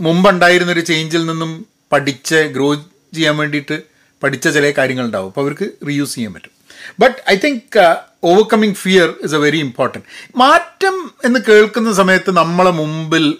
മുമ്പുണ്ടായിരുന്നൊരു 0.00 0.80
ചേഞ്ചിൽ 0.80 1.26
നിന്നും 1.26 1.66
പഠിച്ച് 1.92 2.40
ഗ്രോ 2.54 2.68
ചെയ്യാൻ 3.14 3.36
വേണ്ടിയിട്ട് 3.36 3.76
പഠിച്ച 4.24 4.48
ചില 4.48 4.70
കാര്യങ്ങളുണ്ടാവും. 4.78 5.26
അപ്പോൾ 5.26 5.40
അവർക്ക് 5.40 5.70
റീയൂസ് 5.88 6.14
ചെയ്യാൻ 6.14 6.34
പറ്റും. 6.34 6.50
But 6.98 7.30
I 7.30 7.36
think 7.36 7.96
overcoming 8.24 8.74
fear 8.74 9.14
is 9.22 9.34
a 9.34 9.38
very 9.38 9.58
important 9.58 10.06
മാറ്റം 10.36 11.12
എന്ന് 11.24 11.40
കേൾക്കുന്ന 11.48 11.92
സമയത്ത് 11.92 12.30
നമ്മളെ 12.30 12.70
മുമ്പിൽ 12.70 13.34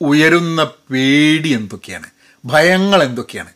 ഉയരുന്ന 0.00 0.64
പേടി 0.64 1.48
എന്തൊക്കെയാണ്? 1.48 2.06
ഭയങ്ങൾ 2.44 3.02
എന്തൊക്കെയാണ്? 3.02 3.50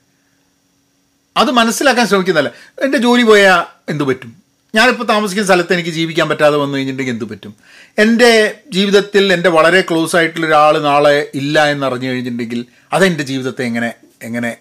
അത് 1.37 1.51
മനസ്സിലാക്കാൻ 1.51 2.07
ശ്രമിക്കുന്നതല്ല. 2.07 2.51
എന്റെ 2.85 2.99
ജോലി 2.99 3.23
പോയാൽ 3.23 3.91
എന്തു 3.91 4.05
പറ്റും? 4.05 4.37
ഞാനിപ്പോൾ 4.75 5.05
താമസിക്കുന്ന 5.05 5.47
സ്ഥലത്ത് 5.47 5.73
എനിക്ക് 5.73 5.91
ജീവിക്കാൻ 5.91 6.29
പറ്റാതെ 6.29 6.57
വന്നു 6.57 6.79
കഴിഞ്ഞിട്ടുണ്ടെങ്കിൽ 6.79 7.13
എന്തു 7.13 7.35
പറ്റും? 7.35 7.55
എന്റെ 7.99 8.61
ജീവിതത്തിൽ 8.73 9.33
എന്റെ 9.33 9.49
വളരെ 9.49 9.81
ക്ലോസ് 9.81 10.17
ആയിട്ടുള്ള 10.17 10.47
ഒരാൾ 10.47 10.79
നാളെ 10.79 11.31
ഇല്ല 11.35 11.71
എന്നറിഞ്ഞു 11.71 12.09
കഴിഞ്ഞിട്ടുണ്ടെങ്കിൽ 12.09 12.67
അതെന്റെ 12.93 13.25
ജീവിതത്തെ 13.25 13.63
എങ്ങനെ 13.63 13.95
എങ്ങനെ 14.23 14.57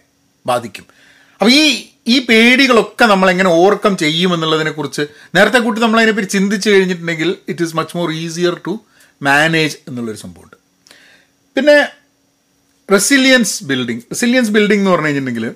ബാധിക്കും? 0.45 0.85
അപ്പോൾ 1.41 1.51
ഈ 1.51 1.87
ഈ 2.07 2.25
പേടികളൊക്കെ 2.25 3.05
നമ്മൾ 3.05 3.29
എങ്ങനെ 3.29 3.49
ഓവർകം 3.49 3.97
ചെയ്യുമെന്നുള്ളതിനെക്കുറിച്ച് 3.97 5.07
നേരത്തെ 5.35 5.57
കൂട്ടി 5.57 5.81
നമ്മൾ 5.81 5.99
അതിനെപ്പറ്റി 5.99 6.27
ചിന്തിച്ചു 6.27 6.69
കഴിഞ്ഞിട്ടുണ്ടെങ്കിൽ 6.69 7.37
it 7.47 7.63
is 7.63 7.75
much 7.75 7.97
more 7.97 8.11
easier 8.11 8.61
to 8.67 8.85
manage 9.21 9.77
എന്നുള്ളൊരു 9.87 10.17
സംഭവമുണ്ട്. 10.17 10.55
പിന്നെ 11.55 11.89
റെസിലിയൻസ് 12.91 13.63
ബിൽഡിംഗ് 13.63 14.01
റെസിലിയൻസ് 14.01 14.51
ബിൽഡിംഗ് 14.51 14.81
എന്ന് 14.81 14.91
പറഞ്ഞു 14.91 15.05
കഴിഞ്ഞിട്ടുണ്ടെങ്കിൽ 15.05 15.55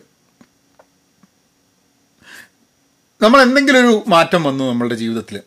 നമ്മൾ 3.21 3.41
എന്തെങ്കിലും 3.41 3.79
ഒരു 3.79 4.03
മാറ്റം 4.07 4.43
വന്നു 4.43 4.63
നമ്മളുടെ 4.63 4.95
ജീവിതത്തിൽ. 4.95 5.41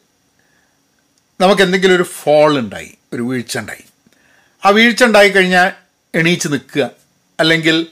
നമുക്ക് 1.40 1.62
എന്തെങ്കിലും 1.62 1.94
ഒരു 1.94 2.02
ഫോൾ 2.02 2.58
ഉണ്ടായി 2.58 2.94
ഒരു 3.12 3.22
വീഴ്ച 3.22 3.58
ഉണ്ടായി. 3.58 3.84
ആ 4.64 4.68
വീഴ്ച 4.68 5.04
ഉണ്ടായി 5.04 5.28
കഴിഞ്ഞാൽ 5.28 5.72
എണീച്ച് 6.14 6.48
നിൽക്കുക. 6.48 6.90
അല്ലെങ്കിൽ 7.40 7.86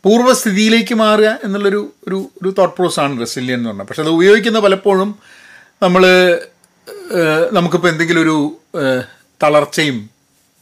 പൂർവസ്ഥിതിയിലേക്ക് 0.00 0.94
മാറുക 0.94 1.38
എന്നുള്ളൊരു 1.42 1.94
ഒരു 2.06 2.30
ഒരു 2.42 2.50
തോട്ട് 2.50 2.76
പ്രോസ് 2.76 3.00
ആണ് 3.00 3.20
റെസിലിയൻ 3.20 3.58
എന്ന് 3.58 3.68
പറഞ്ഞാൽ 3.68 3.84
പക്ഷെ 3.84 4.02
അത് 4.02 4.08
ഉപയോഗിക്കുന്ന 4.08 4.58
പലപ്പോഴും 4.58 5.14
നമ്മൾ 5.82 6.04
നമുക്കിപ്പോൾ 7.52 7.88
എന്തെങ്കിലും 7.88 8.22
ഒരു 8.22 8.36
തളർച്ചയും 9.42 10.10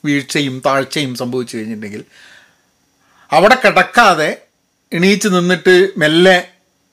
വീഴ്ചയും 0.04 0.60
താഴ്ചയും 0.66 1.14
സംഭവിച്ചു 1.14 1.56
കഴിഞ്ഞിട്ടുണ്ടെങ്കിൽ 1.56 2.04
അവിടെ 3.32 3.54
കിടക്കാതെ 3.54 4.42
എണീച്ച് 4.92 5.28
നിന്നിട്ട് 5.28 5.92
മെല്ലെ 5.96 6.49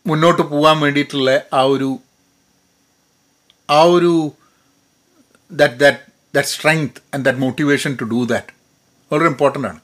മുന്നോട്ട് 0.05 0.41
പോകാൻ 0.41 0.79
വേണ്ടിയിട്ടുള്ള 0.79 1.43
ആ 1.53 1.61
ഒരു 1.61 1.99
ആ 3.69 3.83
ഒരു 3.83 4.33
that 5.51 5.79
that 5.79 5.99
that 6.35 6.47
strength 6.47 7.01
and 7.13 7.25
that 7.25 7.39
motivation 7.39 7.95
to 7.95 8.03
do 8.03 8.25
that 8.25 8.53
വളരെ 9.11 9.27
ഇമ്പോർട്ടന്റ് 9.27 9.67
ആണ്. 9.67 9.79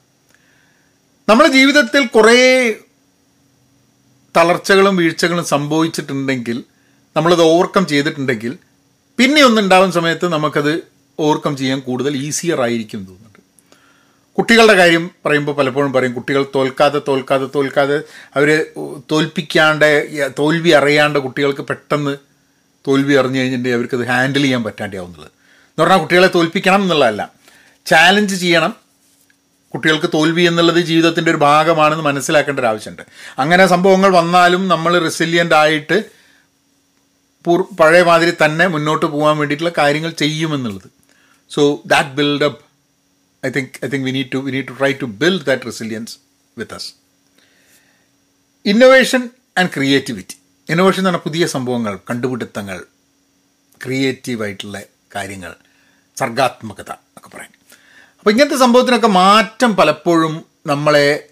നമ്മുടെ 1.30 1.50
ജീവിതത്തിൽ 1.50 2.06
കുറേ 2.06 2.72
തളർച്ചകളും 4.38 4.96
വീഴ്ചകളും 4.96 5.46
സംഭവിച്ചിട്ടുണ്ടെങ്കിൽ 5.46 6.64
നമ്മളത് 7.16 7.42
ഓവർകം 7.42 7.88
ചെയ്തിട്ടുണ്ടെങ്കിൽ 7.88 8.58
പിന്നെ 9.18 9.44
ഒന്നുണ്ടാവുന്ന 9.44 9.94
സമയത്ത് 9.94 10.28
നമുക്കത് 10.28 10.84
ഓവർകം 11.20 11.58
ചെയ്യാൻ 11.58 11.80
കൂടുതൽ 11.80 12.18
ഈസിയർ 12.18 12.62
ആയിരിക്കും 12.62 12.98
തോന്നുന്നുണ്ട്. 12.98 13.40
കുട്ടികളുടെ 14.38 14.74
കാര്യം 14.74 15.12
പറയുമ്പോൾ 15.26 15.52
പലപ്പോഴും 15.52 15.94
പറയും 15.94 16.14
കുട്ടികൾ 16.14 16.46
തോൽക്കാതെ 16.56 17.02
തോൽക്കാതെ 17.08 17.48
തോൽക്കാതെ 17.56 18.02
അവരെ 18.36 18.66
തോൽപ്പിക്കാണ്ട് 19.12 20.30
തോൽവി 20.40 20.70
അറിയാണ്ട് 20.70 21.20
കുട്ടികൾക്ക് 21.20 21.62
പെട്ടെന്ന് 21.62 22.18
തോൽവി 22.88 23.14
അറിഞ്ഞു 23.14 23.40
കഴിഞ്ഞിട്ടുണ്ടെങ്കിൽ 23.40 23.78
അവർക്കത് 23.78 24.08
ഹാൻഡിൽ 24.08 24.42
ചെയ്യാൻ 24.42 24.64
പറ്റാണ്ടാവുന്നത്. 24.64 25.26
എന്ന് 25.26 25.82
പറഞ്ഞാൽ 25.82 25.98
കുട്ടികളെ 25.98 26.28
തോൽപ്പിക്കണം 26.28 26.82
എന്നുള്ളതല്ല. 26.84 27.32
ചാലഞ്ച് 27.86 28.36
ചെയ്യണം 28.36 28.83
കുട്ടികൾക്ക് 29.74 30.10
തോൽവി 30.14 30.42
എന്നുള്ളത് 30.42 30.80
ജീവിതത്തിന്റെ 30.80 31.32
ഒരു 31.32 31.38
ഭാഗമാണെന്ന് 31.38 32.04
മനസ്സിലാക്കേണ്ട 32.04 32.60
ഒരു 32.60 32.68
ആവശ്യമുണ്ട്. 32.68 33.02
അങ്ങനെ 33.40 33.66
സംഭവങ്ങൾ 33.66 34.10
വന്നാലും 34.10 34.68
നമ്മൾ 34.68 35.00
റെസിലിയന്റ് 35.00 35.56
ആയിട്ട് 35.56 35.98
പൂർ 37.46 37.62
പഴയ 37.80 38.04
മാതിരി 38.04 38.34
തന്നെ 38.46 38.68
മുന്നോട്ട് 38.68 39.06
പോകാൻ 39.06 39.38
വേണ്ടിയിട്ടുള്ള 39.38 39.72
കാര്യങ്ങൾ 39.78 40.12
ചെയ്യുമെന്നുള്ളത്. 40.12 40.90
So 41.50 41.84
that 41.86 42.10
buildup 42.10 42.62
I 43.46 43.50
think 43.50 43.86
I 43.86 43.88
think 43.88 44.06
we 44.06 44.12
need 44.12 44.32
to 44.34 44.38
we 44.38 44.52
need 44.52 44.68
to 44.68 44.74
try 44.74 44.92
to 44.94 45.06
build 45.06 45.46
that 45.46 45.66
resilience 45.66 46.18
with 46.58 46.74
us 46.74 46.90
innovation 48.66 49.30
and 49.58 49.70
creativity 49.76 50.36
innovation 50.70 51.00
എന്ന് 51.00 51.10
പറഞ്ഞാൽ 51.10 51.24
പുതിയ 51.24 51.46
സംഭവങ്ങൾ 51.46 52.00
കണ്ടുപിടുത്തങ്ങൾ 52.10 52.84
ക്രിയേറ്റീവായിട്ടുള്ള 53.86 54.82
കാര്യങ്ങൾ 55.16 55.56
സർഗാത്മകത 56.18 56.92
എന്നൊക്കെ 56.92 57.30
പറയും. 57.30 57.63
അപ്പോൾ 58.24 58.32
ഇങ്ങനത്തെ 58.32 58.56
സംഭവത്തിനൊക്കെ 58.56 59.08
മാറ്റം 59.08 59.76
പലപ്പോഴും 59.76 60.46
നമ്മളെ 60.66 61.30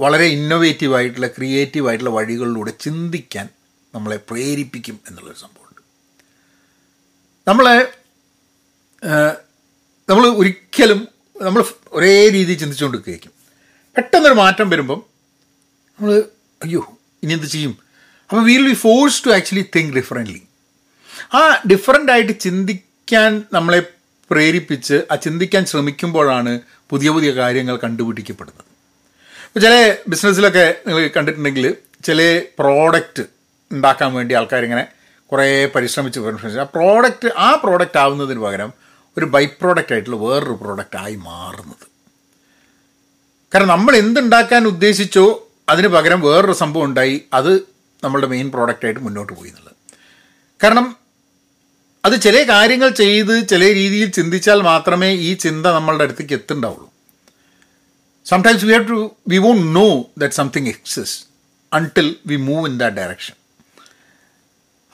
വളരെ 0.00 0.24
ഇന്നോവേറ്റീവ് 0.24 1.26
ക്രിയേറ്റീവായിട്ടുള്ള 1.26 2.10
വഴികളിലൂടെ 2.10 2.72
ചിന്തിക്കാൻ 2.80 3.48
നമ്മളെ 3.94 4.16
പ്രേരിപ്പിക്കും 4.30 5.00
എന്നുള്ളൊരു 5.08 5.38
സംഭവമുണ്ട്. 5.38 5.82
നമ്മളെ 7.48 7.92
നമ്മൾ 10.10 10.26
ഒരിക്കലും 10.26 11.08
നമ്മൾ 11.42 11.64
ഒരേ 11.92 12.28
രീതിയിൽ 12.28 12.58
ചിന്തിച്ചുകൊണ്ട് 12.58 12.98
കേൾക്കും 12.98 13.30
പെട്ടെന്നൊരു 13.96 14.34
മാറ്റം 14.34 14.70
വരുമ്പം 14.70 15.00
നമ്മൾ 15.98 16.12
അയ്യോ 16.62 16.98
ഇനി 17.22 17.32
എന്ത് 17.32 17.46
ചെയ്യും? 17.46 17.78
അപ്പോൾ 18.30 18.44
will 18.44 18.68
be 18.68 18.74
force 18.74 19.26
to 19.26 19.30
actually 19.30 19.64
think 19.76 19.96
differently 19.96 20.42
ആ 21.34 21.62
ഡിഫറന്റ് 21.70 22.12
ആയിട്ട് 22.12 22.40
ചിന്തിക്കാൻ 22.40 23.44
നമ്മളെ 23.52 23.82
പ്രേരിപ്പിച്ച് 24.32 24.96
ആ 25.10 25.14
ചിന്തിക്കാൻ 25.24 25.64
ശ്രമിക്കുമ്പോഴാണ് 25.66 26.52
പുതിയ 26.90 27.10
പുതിയ 27.10 27.30
കാര്യങ്ങൾ 27.30 27.76
കണ്ടുപിടിക്കപ്പെടുന്നത്. 27.84 28.68
ചില 29.60 29.74
ബിസിനസ്സിലൊക്കെ 30.08 30.66
നിങ്ങൾ 30.86 31.10
കണ്ടിട്ടുണ്ടെങ്കിൽ 31.16 31.66
ചില 32.04 32.20
പ്രോഡക്റ്റ് 32.58 33.22
ഉണ്ടാക്കാൻ 33.70 34.10
വേണ്ടി 34.14 34.34
ആൾക്കാരിങ്ങനെ 34.34 34.84
കുറേ 35.30 35.66
പരിശ്രമിച്ച് 35.74 36.20
പരിശ്രമിച്ച്. 36.20 36.60
ആ 36.60 36.68
പ്രോഡക്റ്റ് 36.74 37.28
ആ 37.38 37.48
പ്രോഡക്റ്റ് 37.54 37.98
ആവുന്നതിന് 37.98 38.40
പകരം 38.40 38.70
ഒരു 39.18 39.26
ബൈ 39.34 39.44
പ്രോഡക്റ്റ് 39.60 39.92
ആയിട്ടുള്ള 39.92 40.16
വേറൊരു 40.16 40.56
പ്രോഡക്റ്റ് 40.62 40.96
ആയി 40.96 41.16
മാറുന്നത്. 41.16 41.86
കാരണം 43.54 43.68
നമ്മൾ 43.68 43.96
എന്തുണ്ടാക്കാൻ 43.96 44.62
ഉദ്ദേശിച്ചോ 44.66 45.24
അതിന് 45.68 45.88
പകരം 45.88 46.20
വേറൊരു 46.20 46.52
സംഭവം 46.52 46.84
ഉണ്ടായി 46.84 47.16
അത് 47.34 47.52
നമ്മളുടെ 48.04 48.26
മെയിൻ 48.26 48.50
പ്രോഡക്റ്റായിട്ട് 48.50 49.00
മുന്നോട്ട് 49.00 49.32
പോയി 49.32 49.50
എന്നുള്ളത്. 49.50 49.76
കാരണം 50.64 50.86
അത് 52.04 52.20
ചില 52.20 52.42
കാര്യങ്ങൾ 52.42 52.88
ചെയ്ത് 52.88 53.48
ചില 53.48 53.64
രീതിയിൽ 53.64 54.10
ചിന്തിച്ചാൽ 54.10 54.60
മാത്രമേ 54.60 55.12
ഈ 55.12 55.34
ചിന്ത 55.34 55.66
നമ്മളുടെ 55.66 56.04
അടുത്തേക്ക് 56.04 56.32
എത്തുണ്ടാവുള്ളൂ 56.32 56.92
sometimes 58.24 58.64
we 58.64 58.72
have 58.72 58.88
to 58.88 59.16
we 59.28 59.38
won't 59.38 59.76
know 59.76 60.04
that 60.18 60.34
something 60.34 60.68
exist 60.68 61.26
until 61.72 62.16
we 62.26 62.36
move 62.36 62.70
in 62.70 62.78
that 62.78 62.96
direction 62.96 63.36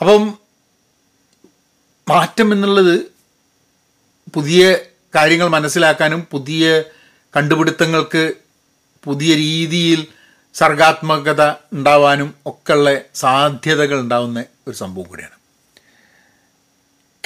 അപ്പം 0.01 0.39
മാറ്റം 2.09 2.53
എന്നുള്ളത് 2.53 3.11
പുതിയ 4.35 4.77
കാര്യങ്ങൾ 5.15 5.49
മനസ്സിലാക്കാനും 5.49 6.29
പുതിയ 6.31 6.85
കണ്ടുപിടുത്തങ്ങൾക്ക് 7.37 8.35
പുതിയ 9.05 9.35
രീതിയിൽ 9.35 10.07
സർഗാത്മകത 10.55 11.43
ഉണ്ടാവാനും 11.73 12.35
ഒക്കെയുള്ള 12.47 12.91
സാധ്യതകൾ 13.15 14.01
ഉണ്ടാവുന്ന 14.01 14.45
ഒരു 14.69 14.77
സംഭവം 14.77 15.09
കൂടിയാണ്. 15.09 15.38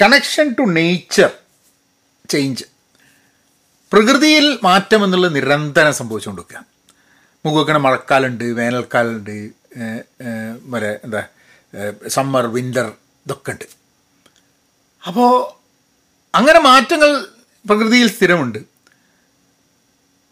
കണക്ഷൻ 0.03 0.47
ടു 0.59 0.63
നേച്ചർ 0.77 1.29
ചേഞ്ച് 2.31 2.65
പ്രകൃതിയിൽ 3.91 4.45
മാറ്റം 4.65 5.01
എന്നുള്ളത് 5.05 5.35
നിരന്തരം 5.35 5.93
സംഭവിച്ചുകൊണ്ടിരിക്കുക. 5.99 6.59
മുഖക്കണ 7.45 7.77
മഴക്കാലുണ്ട് 7.85 8.43
വേനൽക്കാലുണ്ട് 8.59 9.37
വരെ 10.73 10.91
എന്താ 11.05 11.21
സമ്മർ 12.15 12.45
വിന്റർ 12.55 12.87
ഇതൊക്കെ 13.25 13.53
ഉണ്ട്. 13.53 13.65
അപ്പോൾ 15.07 15.31
അങ്ങനെ 16.39 16.59
മാറ്റങ്ങൾ 16.69 17.11
പ്രകൃതിയിൽ 17.69 18.07
സ്ഥിരമുണ്ട്. 18.15 18.61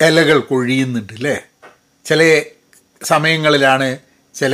ഇലകൾ 0.08 0.38
കൊഴിയുന്നുണ്ട് 0.52 1.14
അല്ലേ 1.20 1.36
ചില 2.10 2.22
സമയങ്ങളിലാണ് 3.12 3.90
ചില 4.40 4.54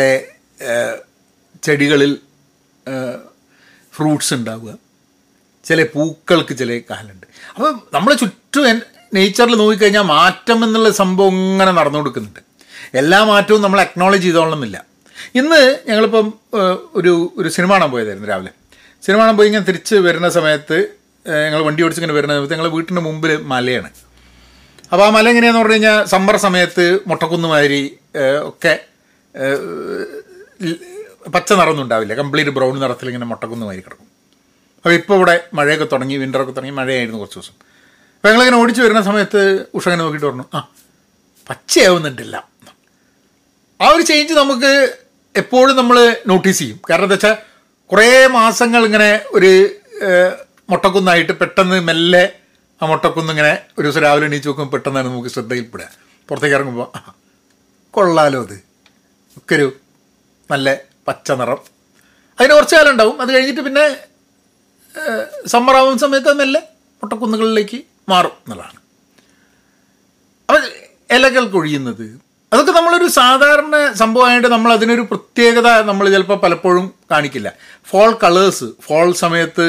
ചെടികളിൽ 1.67 2.13
ഫ്രൂട്ട്സ് 3.93 4.33
ഉണ്ടാവുക. 4.37 4.71
ചില 5.69 5.79
പൂക്കൾക്ക് 5.93 6.53
ചില 6.61 6.71
കാലുണ്ട് 6.91 7.25
അപ്പോൾ 7.55 7.71
നമ്മൾ 7.95 8.11
ചുറ്റും 8.21 8.65
നേച്ചറിൽ 9.17 9.55
നോക്കിക്കഴിഞ്ഞാൽ 9.61 10.05
മാറ്റം 10.15 10.59
എന്നുള്ള 10.65 10.89
സംഭവം 11.01 11.35
ഇങ്ങനെ 11.45 11.71
നടന്നു 11.79 11.99
കൊടുക്കുന്നുണ്ട്. 12.01 12.41
എല്ലാ 13.01 13.19
മാറ്റവും 13.31 13.61
നമ്മൾ 13.65 13.79
അക്നോളജ് 13.85 14.25
ചെയ്തോളണമെന്നില്ല 14.25 14.77
ഇന്ന് 15.39 15.61
ഞങ്ങളിപ്പം 15.89 16.27
ഒരു 16.99 17.13
ഒരു 17.39 17.49
സിനിമ 17.55 17.71
കാണാൻ 17.73 17.89
പോയതായിരുന്നു 17.93 18.29
രാവിലെ. 18.33 18.51
സിനിമ 19.05 19.19
കാണാൻ 19.21 19.35
പോയി 19.37 19.49
ഇങ്ങനെ 19.49 19.65
തിരിച്ച് 19.69 19.95
വരുന്ന 20.07 20.29
സമയത്ത് 20.37 20.77
ഞങ്ങൾ 21.45 21.61
വണ്ടി 21.67 21.81
ഓടിച്ചിങ്ങനെ 21.85 22.15
വരുന്ന 22.17 22.33
സമയത്ത് 22.37 22.55
ഞങ്ങൾ 22.57 22.69
വീട്ടിന്റെ 22.75 23.01
മുമ്പിൽ 23.07 23.31
മലയാണ്. 23.53 23.89
അപ്പോൾ 24.91 25.05
ആ 25.07 25.09
മല 25.15 25.25
എങ്ങനെയാന്ന് 25.33 25.61
പറഞ്ഞു 25.61 25.77
കഴിഞ്ഞാൽ 25.77 25.97
സമ്മർ 26.13 26.35
സമയത്ത് 26.47 26.85
മുട്ടക്കുന്നുമാതിരി 27.09 27.81
ഒക്കെ 28.49 28.73
പച്ച 31.35 31.49
നിറമൊന്നും 31.59 31.83
ഉണ്ടാവില്ല. 31.85 32.13
കംപ്ലീറ്റ് 32.21 32.53
ബ്രൗൺ 32.57 32.75
നിറത്തിൽ 32.83 33.09
ഇങ്ങനെ 33.11 33.27
മുട്ടക്കുന്നുമാതിരി 33.31 33.81
കിടക്കും. 33.87 34.06
അപ്പോൾ 34.77 34.93
ഇപ്പോൾ 34.99 35.15
ഇവിടെ 35.19 35.35
മഴയൊക്കെ 35.57 35.87
തുടങ്ങി 35.93 36.15
വിന്ററൊക്കെ 36.23 36.53
തുടങ്ങി 36.57 36.75
മഴയായിരുന്നു 36.79 37.19
കുറച്ച് 37.21 37.37
ദിവസം. 37.39 37.55
അപ്പോൾ 38.15 38.27
ഞങ്ങളിങ്ങനെ 38.29 38.57
ഓടിച്ച് 38.61 38.81
വരുന്ന 38.85 39.01
സമയത്ത് 39.09 39.41
ഉഷ 39.77 39.85
ഇങ്ങനെ 39.87 40.03
നോക്കിയിട്ട് 40.03 40.27
പറഞ്ഞു 40.27 40.45
ആ 40.57 40.59
പച്ചയാവുന്നുണ്ടില്ല. 41.49 42.35
ആ 43.83 43.87
ഒരു 43.95 44.03
ചേഞ്ച് 44.09 44.33
നമുക്ക് 44.41 44.71
എപ്പോഴും 45.41 45.73
നമ്മൾ 45.79 45.97
നോട്ടീസ് 46.31 46.59
ചെയ്യും. 46.59 46.79
കാരണം 46.89 47.07
എന്താ 47.07 47.17
വെച്ചാൽ 47.17 47.35
കുറേ 47.91 48.07
മാസങ്ങൾ 48.39 48.81
ഇങ്ങനെ 48.89 49.09
ഒരു 49.37 49.51
മുട്ടക്കുന്നായിട്ട് 50.71 51.33
പെട്ടെന്ന് 51.41 51.77
മെല്ലെ 51.89 52.23
ആ 52.81 52.87
മുട്ടക്കുന്ന് 52.91 53.31
ഇങ്ങനെ 53.33 53.53
ഒരു 53.77 53.85
ദിവസം 53.85 54.01
രാവിലെ 54.05 54.25
എണീച്ച് 54.29 54.47
നോക്കുമ്പോൾ 54.49 54.71
പെട്ടെന്നാണ് 54.73 55.07
നമുക്ക് 55.09 55.29
ശ്രദ്ധയിൽപ്പെടുക. 55.35 55.87
പുറത്തേക്ക് 56.29 56.55
ഇറങ്ങുമ്പോൾ 56.57 56.87
ആ 56.97 57.13
കൊള്ളാലോ 57.95 58.39
അത്. 58.45 58.57
ഒക്കെ 59.39 59.53
ഒരു 59.59 59.67
നല്ല 60.49 60.67
പച്ച 61.07 61.31
നിറം 61.39 61.61
അതിന് 62.39 62.53
കുറച്ച് 62.57 62.75
കാലം 62.77 62.91
ഉണ്ടാവും. 62.93 63.15
അത് 63.21 63.29
കഴിഞ്ഞിട്ട് 63.35 63.63
പിന്നെ 63.67 63.85
സമ്മർ 65.53 65.75
ആവുന്ന 65.79 65.99
സമയത്ത് 66.05 66.33
മെല്ലെ 66.41 66.61
മുട്ടക്കുന്നുകളിലേക്ക് 67.01 67.79
മാറും 68.11 68.35
എന്നുള്ളതാണ്. 68.43 68.79
അപ്പം 70.49 70.63
ഇലകൾ 71.15 71.43
കൊഴിയുന്നത് 71.55 72.07
അതൊക്കെ 72.51 72.73
നമ്മളൊരു 72.77 73.07
സാധാരണ 73.19 73.75
സംഭവമായിട്ട് 74.01 74.49
നമ്മൾ 74.53 74.69
അതിനൊരു 74.77 75.03
പ്രത്യേകത 75.09 75.69
നമ്മൾ 75.89 76.05
ചിലപ്പോൾ 76.13 76.37
പലപ്പോഴും 76.43 76.85
കാണിക്കില്ല. 77.11 77.49
ഫോൾ 77.89 78.11
കളേഴ്സ് 78.23 78.67
ഫോൾ 78.85 79.07
സമയത്ത് 79.23 79.65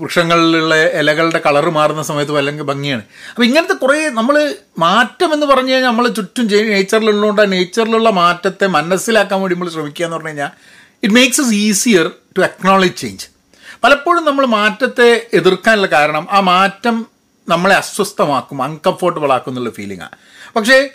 വൃക്ഷങ്ങളിലുള്ള 0.00 0.74
ഇലകളുടെ 1.00 1.40
കളറ് 1.46 1.70
മാറുന്ന 1.78 2.02
സമയത്ത് 2.10 2.36
അല്ലെങ്കിൽ 2.40 2.66
ഭംഗിയാണ്. 2.72 3.02
അപ്പോൾ 3.32 3.44
ഇങ്ങനത്തെ 3.48 3.76
കുറേ 3.82 3.96
നമ്മൾ 4.18 4.36
മാറ്റം 4.84 5.30
എന്ന് 5.36 5.46
പറഞ്ഞു 5.52 5.72
കഴിഞ്ഞാൽ 5.72 5.90
നമ്മൾ 5.92 6.06
ചുറ്റും 6.18 6.46
നേച്ചറിലുള്ളതുകൊണ്ട് 6.74 7.42
ആ 7.44 7.48
നേച്ചറിലുള്ള 7.56 8.10
മാറ്റത്തെ 8.20 8.68
മനസ്സിലാക്കാൻ 8.76 9.40
വേണ്ടി 9.42 9.56
നമ്മൾ 9.56 9.70
ശ്രമിക്കുക 9.76 10.06
എന്ന് 10.06 10.16
പറഞ്ഞു 10.16 10.32
കഴിഞ്ഞാൽ 10.32 10.52
it 11.02 11.14
makes 11.18 11.40
is 11.44 11.54
easier 11.66 12.06
to 12.36 12.42
acknowledge 12.50 12.96
change 13.02 13.26
പലപ്പോഴും 13.84 14.24
നമ്മൾ 14.24 14.46
മാറ്റത്തെ 14.46 15.26
എതിർക്കാനുള്ള 15.32 15.86
കാരണം 15.86 16.28
ആ 16.30 16.40
മാറ്റം 16.40 17.06
നമ്മളെ 17.48 17.74
അസ്വസ്ഥമാക്കും 17.74 18.62
അൺകംഫോർട്ടബിൾ 18.62 19.32
ആക്കും 19.32 19.50
എന്നുള്ള 19.50 19.70
ഫീലിംഗാണ് 19.70 20.16
പക്ഷേ 20.56 20.88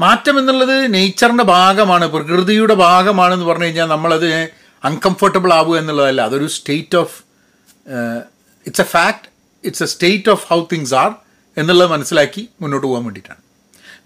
മാറ്റം 0.00 0.38
എന്നുള്ളത് 0.38 0.94
നേച്ചറിന്റെ 0.94 1.44
ഭാഗമാണ് 1.44 2.06
പ്രകൃതിയുടെ 2.06 2.74
ഭാഗമാണെന്ന് 2.74 3.46
പറഞ്ഞു 3.46 3.64
കഴിഞ്ഞാൽ 3.64 3.86
നമ്മളത് 3.86 4.50
അൺകംഫർട്ടബിൾ 4.84 5.52
ആവുക 5.52 5.78
എന്നുള്ളതല്ല. 5.78 6.20
അതൊരു 6.20 6.46
state 6.46 6.96
of 6.96 7.22
it's 8.66 8.80
a 8.80 8.84
fact 8.84 9.26
it's 9.64 9.82
a 9.82 9.86
state 9.86 10.30
of 10.30 10.46
how 10.46 10.66
things 10.72 10.94
are 10.94 11.14
എന്നുള്ളത് 11.56 11.90
മനസ്സിലാക്കി 11.90 12.48
മുന്നോട്ട് 12.60 12.86
പോകാൻ 12.86 13.04
വേണ്ടിയിട്ടാണ്. 13.04 13.42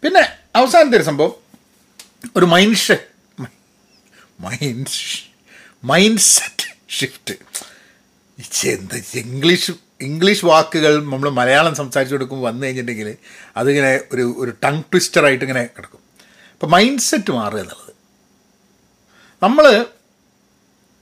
പിന്നെ 0.05 0.23
അവസാനത്തെ 0.57 0.97
ഒരു 0.97 1.03
സംഭവം. 1.03 1.35
ഒരു 2.37 2.45
mind 2.45 2.77
ഷെറ്റ് 2.77 3.09
mind 4.41 4.87
mind 5.85 6.19
set 6.19 6.67
shift 6.89 7.35
എന്താ 8.67 8.97
ഇംഗ്ലീഷ് 9.15 9.73
ഇംഗ്ലീഷ് 10.01 10.45
വാക്കുകൾ 10.45 11.05
നമ്മൾ 11.05 11.31
മലയാളം 11.31 11.75
സംസാരിച്ചു 11.75 12.15
കൊടുക്കുമ്പോൾ 12.15 12.47
വന്നു 12.49 12.67
കഴിഞ്ഞിട്ടുണ്ടെങ്കിൽ 12.67 13.17
അതിങ്ങനെ 13.57 14.01
ഒരു 14.13 14.35
ഒരു 14.39 14.53
ടങ് 14.65 14.83
ട്വിസ്റ്ററായിട്ട് 14.83 15.45
ഇങ്ങനെ 15.45 15.65
കിടക്കും. 15.65 16.01
അപ്പോൾ 16.53 16.67
മൈൻഡ് 16.67 17.01
സെറ്റ് 17.01 17.33
മാറുക 17.33 17.59
എന്നുള്ളത്. 17.59 17.93
നമ്മൾ 19.43 19.87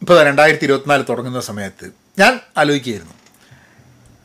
ഇപ്പോൾ 0.03 0.23
രണ്ടായിരത്തി 0.25 0.65
ഇരുപത്തിനാല് 0.65 1.05
തുടങ്ങുന്ന 1.09 1.41
സമയത്ത് 1.41 1.93
ഞാൻ 2.19 2.41
ആലോചിക്കുകയായിരുന്നു. 2.57 3.15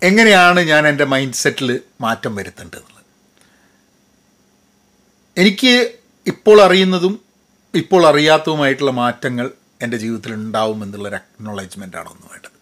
എങ്ങനെയാണ് 0.04 0.60
ഞാൻ 0.60 0.88
എന്റെ 0.88 1.04
മൈൻഡ് 1.04 1.34
സെറ്റിൽ 1.34 1.80
മാറ്റം 2.02 2.36
വരുത്തേണ്ടതെന്നുള്ളത്? 2.36 3.04
എനിക്ക് 5.38 5.94
ഇപ്പോൾ 6.28 6.62
അറിയുന്നതും 6.62 7.20
ഇപ്പോൾ 7.74 8.08
അറിയാത്തതുമായിട്ടുള്ള 8.08 8.92
മാറ്റങ്ങൾ 8.92 9.52
എന്റെ 9.82 9.98
ജീവിതത്തിൽ 9.98 10.34
ഉണ്ടാവും 10.34 10.84
എന്നുള്ളൊരു 10.84 11.16
അക്നോളജ്മെന്റ് 11.16 11.98
ആണ് 11.98 12.10
ഒന്ന് 12.10 12.28
വേണ്ടത് 12.32 12.55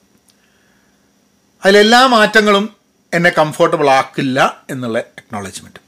അതിലെല്ലാ 1.64 2.08
മാറ്റങ്ങളും 2.08 2.66
എന്നെ 3.14 3.30
കംഫർട്ടബിൾ 3.30 3.90
ആക്കില്ല 3.90 4.40
എന്നുള്ള 4.70 4.98
അക്നോളജ്മെന്റ് 5.20 5.80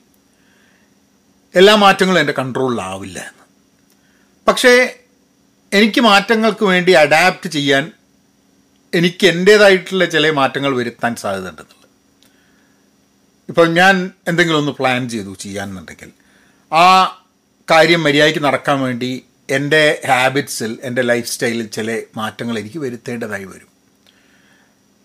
എല്ലാ 1.54 1.76
മാറ്റങ്ങളും 1.76 2.20
എന്റെ 2.20 2.34
കൺട്രോളിലാവില്ല 2.34 3.20
എന്ന്. 3.20 3.44
പക്ഷേ 4.48 4.74
എനിക്ക് 5.72 6.02
മാറ്റങ്ങൾക്ക് 6.02 6.64
വേണ്ടി 6.64 6.92
അഡാപ്റ്റ് 6.94 7.50
ചെയ്യാൻ 7.50 7.84
എനിക്ക് 8.94 9.26
എന്റേതായിട്ടുള്ള 9.28 10.06
ചില 10.06 10.30
മാറ്റങ്ങൾ 10.32 10.76
വരുത്താൻ 10.76 11.16
സാധ്യത 11.16 11.50
ഉണ്ടെന്നുള്ളത് 11.50 11.74
ഇപ്പം 13.50 13.74
ഞാൻ 13.74 13.96
എന്തെങ്കിലും 14.28 14.60
ഒന്ന് 14.60 14.72
പ്ലാൻ 14.72 15.10
ചെയ്തു 15.10 15.36
ചെയ്യാന്നുണ്ടെങ്കിൽ 15.36 16.12
ആ 16.72 16.86
കാര്യം 17.68 18.04
മര്യാദയ്ക്ക് 18.04 18.40
നടക്കാൻ 18.40 18.82
വേണ്ടി 18.82 19.12
എന്റെ 19.50 19.84
ഹാബിറ്റ്സിൽ 20.08 20.80
എന്റെ 20.84 21.02
ലൈഫ് 21.02 21.30
സ്റ്റൈലിൽ 21.30 21.68
ചില 21.68 21.90
മാറ്റങ്ങൾ 22.16 22.60
എനിക്ക് 22.60 22.78
വരുത്തേണ്ടതായി 22.78 23.46
വരും. 23.46 23.70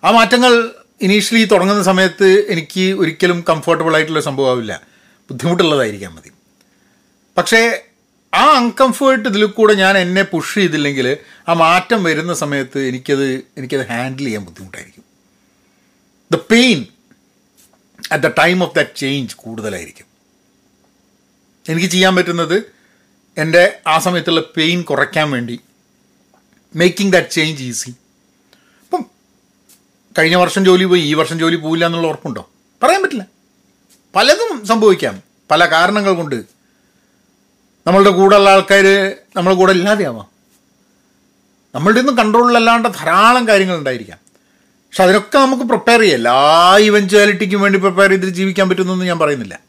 ആ 0.04 0.10
മാറ്റങ്ങൾ 0.10 0.74
ഇനീഷ്യലി 1.00 1.44
തുടങ്ങുന്ന 1.44 1.82
സമയത്ത് 1.82 2.46
എനിക്ക് 2.48 3.00
ഒരിക്കലും 3.00 3.44
കംഫർട്ടബിൾ 3.48 3.94
ആയിട്ടുള്ള 3.94 4.20
സംഭവമാവില്ല. 4.20 4.82
ബുദ്ധിമുട്ടുള്ളതായിരിക്കാം 5.30 6.14
മതി. 6.14 6.30
പക്ഷേ 7.38 7.82
ആ 8.34 8.56
അൺകംഫേർട്ട് 8.56 9.28
ഇതിൽ 9.28 9.44
കൂടെ 9.44 9.74
ഞാൻ 9.74 9.98
എന്നെ 9.98 10.22
പുഷ് 10.22 10.54
ചെയ്തില്ലെങ്കിൽ 10.54 11.16
ആ 11.48 11.52
മാറ്റം 11.52 12.04
വരുന്ന 12.04 12.34
സമയത്ത് 12.34 12.78
എനിക്കത് 12.78 13.26
എനിക്കത് 13.28 13.86
ഹാൻഡിൽ 13.86 14.24
ചെയ്യാൻ 14.24 14.44
ബുദ്ധിമുട്ടായിരിക്കും. 14.44 15.04
The 16.32 16.36
pain 16.36 16.86
at 18.12 18.22
the 18.22 18.26
time 18.26 18.64
of 18.64 18.74
that 18.74 18.96
change 18.96 19.36
കൂടുതലായിരിക്കും. 19.36 20.06
എനിക്ക് 21.68 21.86
ചെയ്യാൻ 21.86 22.16
പറ്റുന്നത് 22.16 22.62
എന്റെ 23.36 23.78
ആ 23.86 23.98
സമയത്തുള്ള 23.98 24.40
പെയിൻ 24.56 24.82
കുറയ്ക്കാൻ 24.82 25.30
വേണ്ടി 25.30 25.60
മേക്കിംഗ് 26.76 27.12
ദാറ്റ് 27.12 27.30
ചേഞ്ച് 27.30 27.62
ഈസി 27.62 27.94
കഴിഞ്ഞ 30.18 30.36
വർഷം 30.36 30.64
ജോലി 30.64 30.84
പോയി 30.84 31.00
ഈ 31.00 31.14
വർഷം 31.14 31.38
ജോലി 31.38 31.56
പോയില്ല 31.56 31.86
എന്നുള്ള 31.86 32.08
ഉറപ്പുണ്ടോ? 32.08 32.50
പറയാൻ 32.82 33.02
പറ്റില്ല. 33.02 33.26
പലതും 34.16 34.66
സംഭവിക്കാം. 34.66 35.22
പല 35.50 35.64
കാരണങ്ങൾ 35.64 36.12
കൊണ്ട്. 36.12 36.34
നമ്മളുടെ 37.86 38.10
കൂടെയുള്ള 38.10 38.50
ആൾക്കാർ 38.50 39.16
നമ്മളെ 39.36 39.56
കൂടെ 39.56 39.72
ഇല്ലാതെയാവാം. 39.72 40.26
നമ്മളുടെ 41.74 42.00
ഒന്നും 42.00 42.16
കൺട്രോളിലല്ലാണ്ട് 42.16 42.88
ധാരാളം 42.88 43.48
കാര്യങ്ങൾ 43.48 43.76
ഉണ്ടായിരിക്കാം. 43.76 44.18
പക്ഷെ 44.64 45.02
അതിനൊക്കെ 45.04 45.38
നമുക്ക് 45.38 45.62
പ്രിപ്പയർ 45.62 46.00
ചെയ്യാം. 46.00 46.16
എല്ലാ 46.16 46.76
ഇവൻച്വാലിറ്റിക്കും 46.76 47.60
വേണ്ടി 47.60 47.78
പ്രിപ്പയർ 47.78 48.10
ചെയ്തിട്ട് 48.10 48.32
ജീവിക്കാൻ 48.32 48.68
പറ്റുമെന്നൊന്നും 48.68 49.06
ഞാൻ 49.06 49.18
പറയുന്നില്ല. 49.18 49.60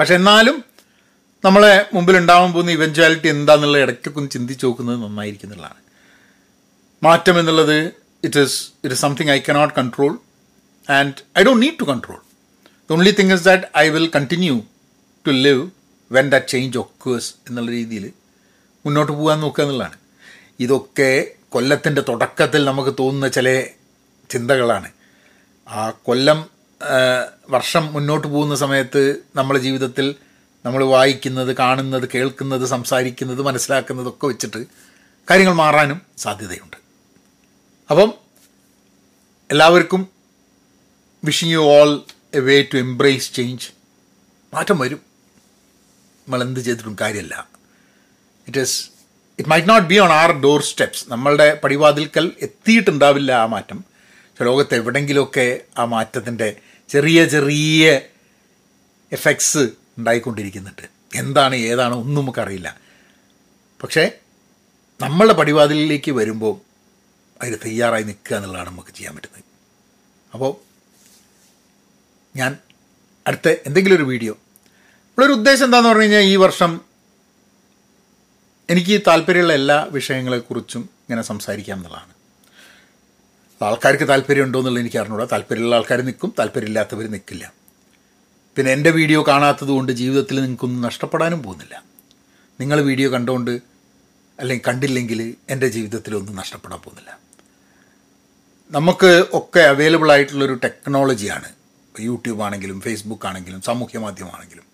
പക്ഷെ 0.00 0.14
എന്നാലും 0.14 0.64
നമ്മളെ 1.44 1.86
മുമ്പിൽ 1.94 2.16
ഉണ്ടാവാൻ 2.16 2.52
പോകുന്ന 2.52 2.70
ഇവൻച്വാലിറ്റി 2.70 3.28
എന്താണെന്നുള്ള 3.28 3.78
ഇടയ്ക്കൊക്കെ 3.78 4.18
ഒന്ന് 4.18 4.30
ചിന്തിച്ച് 4.30 4.66
നോക്കുന്നത് 4.66 5.02
നന്നായിരിക്കുന്നുള്ളതാണ് 5.02 5.74
മാറ്റം 7.02 7.40
എന്നുള്ളത് 7.40 7.92
it 8.26 8.40
is 8.44 8.52
it 8.84 8.94
is 8.96 9.02
something 9.06 9.30
I 9.36 9.38
cannot 9.48 9.74
control 9.80 10.12
and 10.98 11.14
I 11.38 11.44
don't 11.46 11.60
need 11.64 11.78
to 11.80 11.86
control 11.92 12.20
the 12.88 12.96
only 12.96 13.12
thing 13.20 13.32
is 13.36 13.44
that 13.48 13.66
I 13.84 13.84
will 13.96 14.08
continue 14.16 14.54
to 15.26 15.32
live 15.46 15.62
when 16.16 16.28
that 16.34 16.52
change 16.54 16.78
occurs 16.84 17.30
എന്നുള്ള 17.48 17.70
രീതിയിൽ 17.78 18.06
മുന്നോട്ട് 18.86 19.12
പോകാൻ 19.18 19.38
നോക്കുക 19.44 19.62
എന്നുള്ളതാണ്. 19.64 19.96
ഇതൊക്കെ 20.64 21.10
കൊല്ലത്തിന്റെ 21.54 22.02
തുടക്കത്തിൽ 22.08 22.62
നമുക്ക് 22.70 22.92
തോന്നുന്ന 23.00 23.28
ചില 23.36 23.48
ചിന്തകളാണ്. 24.32 24.88
ആ 25.68 25.80
കൊല്ലം 26.08 26.40
വർഷം 27.54 27.84
മുന്നോട്ട് 27.94 28.26
പോകുന്ന 28.34 28.54
സമയത്ത് 28.64 29.02
നമ്മുടെ 29.38 29.60
ജീവിതത്തിൽ 29.66 30.06
നമ്മൾ 30.64 30.82
വായിക്കുന്നത് 30.94 31.52
കാണുന്നത് 31.62 32.06
കേൾക്കുന്നത് 32.14 32.64
സംസാരിക്കുന്നത് 32.74 33.42
മനസ്സിലാക്കുന്നതൊക്കെ 33.48 34.26
വെച്ചിട്ട് 34.30 34.60
കാര്യങ്ങൾ 35.28 35.54
മാറാനും 35.62 35.98
സാധ്യതയുണ്ട്. 36.24 36.76
അപ്പം 37.90 38.14
എല്ലാവർക്കും 39.50 40.08
wishing 41.24 41.52
you 41.52 41.58
all 41.58 42.02
a 42.34 42.38
way 42.38 42.62
to 42.62 42.76
embrace 42.76 43.34
change 43.34 43.66
മാറ്റം 44.54 44.78
വരും. 44.78 45.00
നമ്മൾ 46.26 46.42
എന്ത് 46.42 46.60
ചെയ്തിട്ടും 46.60 46.96
കാര്യമല്ല 47.00 47.48
it 48.48 48.58
is 48.58 48.90
it 49.38 49.48
might 49.48 49.68
not 49.68 49.88
be 49.88 49.98
on 49.98 50.12
our 50.12 50.40
doorsteps 50.62 51.04
നമ്മളുടെ 51.08 51.60
പടിവാതിൽക്കൽ 51.64 52.36
എത്തിയിട്ടുണ്ടാവില്ല 52.40 53.32
ആ 53.32 53.46
മാറ്റം. 53.46 53.84
പക്ഷെ 54.30 54.44
ലോകത്ത് 54.44 54.74
എവിടെയെങ്കിലുമൊക്കെ 54.74 55.60
ആ 55.78 55.84
മാറ്റത്തിന്റെ 55.84 56.60
ചെറിയ 56.88 57.24
ചെറിയ 57.24 58.00
എഫക്ട്സ് 59.12 59.68
ഉണ്ടായിക്കൊണ്ടിരിക്കുന്നുണ്ട്. 59.98 60.88
എന്താണ് 61.14 61.54
ഏതാണ് 61.54 61.94
ഒന്നും 61.94 62.24
നമുക്കറിയില്ല. 62.24 62.80
പക്ഷേ 63.82 64.10
നമ്മളുടെ 65.00 65.34
പടിവാതിലിലേക്ക് 65.34 66.12
വരുമ്പോൾ 66.12 66.69
അതിന് 67.42 67.56
തയ്യാറായി 67.64 68.02
നിൽക്കുക 68.02 68.36
എന്നുള്ളതാണ് 68.36 68.68
നമുക്ക് 68.68 68.94
ചെയ്യാൻ 68.94 69.16
പറ്റുന്നത്. 69.16 69.44
അപ്പോൾ 70.34 70.52
ഞാൻ 72.36 72.56
അടുത്ത 73.26 73.48
എന്തെങ്കിലും 73.48 73.96
ഒരു 73.96 74.02
വീഡിയോ. 74.02 74.32
നമ്മളൊരു 74.32 75.32
ഉദ്ദേശം 75.32 75.64
എന്താണെന്ന് 75.64 75.88
പറഞ്ഞു 75.88 76.02
കഴിഞ്ഞാൽ 76.02 76.20
ഈ 76.20 76.36
വർഷം 76.36 76.80
എനിക്ക് 78.68 79.02
താല്പര്യമുള്ള 79.06 79.52
എല്ലാ 79.52 79.86
വിഷയങ്ങളെക്കുറിച്ചും 79.90 80.80
ഇങ്ങനെ 80.80 81.22
സംസാരിക്കാം 81.22 81.76
എന്നുള്ളതാണ്. 81.76 82.12
ആൾക്കാർക്ക് 83.62 84.08
താല്പര്യം 84.08 84.44
ഉണ്ടോ 84.44 84.58
എന്നുള്ളത് 84.58 84.82
എനിക്ക് 84.82 84.98
അറിഞ്ഞൂടാ. 84.98 85.24
താല്പര്യമുള്ള 85.32 85.76
ആൾക്കാർ 85.76 86.00
നിൽക്കും 86.00 86.34
താല്പര്യമില്ലാത്തവർ 86.38 87.10
നിൽക്കില്ല. 87.10 87.52
പിന്നെ 88.56 88.72
എന്റെ 88.72 88.90
വീഡിയോ 88.90 89.24
കാണാത്തത് 89.28 89.68
കൊണ്ട് 89.68 89.92
ജീവിതത്തിൽ 89.92 90.42
നിങ്ങൾക്കൊന്നും 90.42 90.80
നഷ്ടപ്പെടാനും 90.80 91.42
പോകുന്നില്ല. 91.42 91.84
നിങ്ങൾ 92.60 92.80
വീഡിയോ 92.80 93.12
കണ്ടുകൊണ്ട് 93.12 93.50
അല്ലെങ്കിൽ 94.40 94.64
കണ്ടില്ലെങ്കിൽ 94.68 95.36
എന്റെ 95.50 95.68
ജീവിതത്തിലൊന്നും 95.68 96.36
നഷ്ടപ്പെടാൻ 96.36 96.78
പോകുന്നില്ല. 96.80 97.29
നമുക്ക് 98.70 99.24
ഒക്കെ 99.32 99.60
അവൈലബിൾ 99.60 100.12
ആയിട്ടുള്ളൊരു 100.12 100.54
ടെക്നോളജിയാണ് 100.64 101.48
യൂട്യൂബ് 102.00 102.42
ആണെങ്കിലും 102.42 102.80
ഫേസ്ബുക്ക് 102.80 103.26
ആണെങ്കിലും 103.26 103.62
സാമൂഹ്യ 103.62 103.98
മാധ്യമമാണെങ്കിലും 103.98 104.64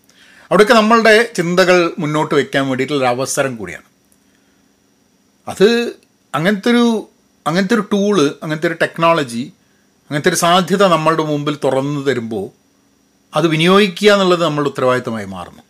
അവിടെയൊക്കെ 0.45 0.75
നമ്മളുടെ 0.75 1.33
ചിന്തകൾ 1.37 1.93
മുന്നോട്ട് 1.99 2.35
വയ്ക്കാൻ 2.35 2.69
വേണ്ടിയിട്ടുള്ളൊരു 2.69 3.09
അവസരം 3.09 3.57
കൂടിയാണ്. 3.57 3.85
അത് 5.49 5.95
അങ്ങനത്തെ 6.35 6.71
ഒരു 6.71 7.09
അങ്ങനത്തെ 7.47 7.75
ഒരു 7.75 7.85
ടൂൾ 7.93 8.39
അങ്ങനത്തെ 8.43 8.67
ഒരു 8.67 8.75
ടെക്നോളജി 8.75 9.53
അങ്ങനത്തെ 10.11 10.29
ഒരു 10.29 10.37
സാധ്യത 10.37 10.87
നമ്മളുടെ 10.87 11.23
മുമ്പിൽ 11.23 11.59
തുറന്നു 11.65 12.01
തരുമ്പോൾ 12.01 12.51
അത് 13.37 13.47
വിനിയോഗിക്കുക 13.47 14.13
എന്നുള്ളത് 14.13 14.45
നമ്മളുടെ 14.45 14.69
ഉത്തരവാദിത്തമായി 14.69 15.25
മാറുന്നു. 15.25 15.63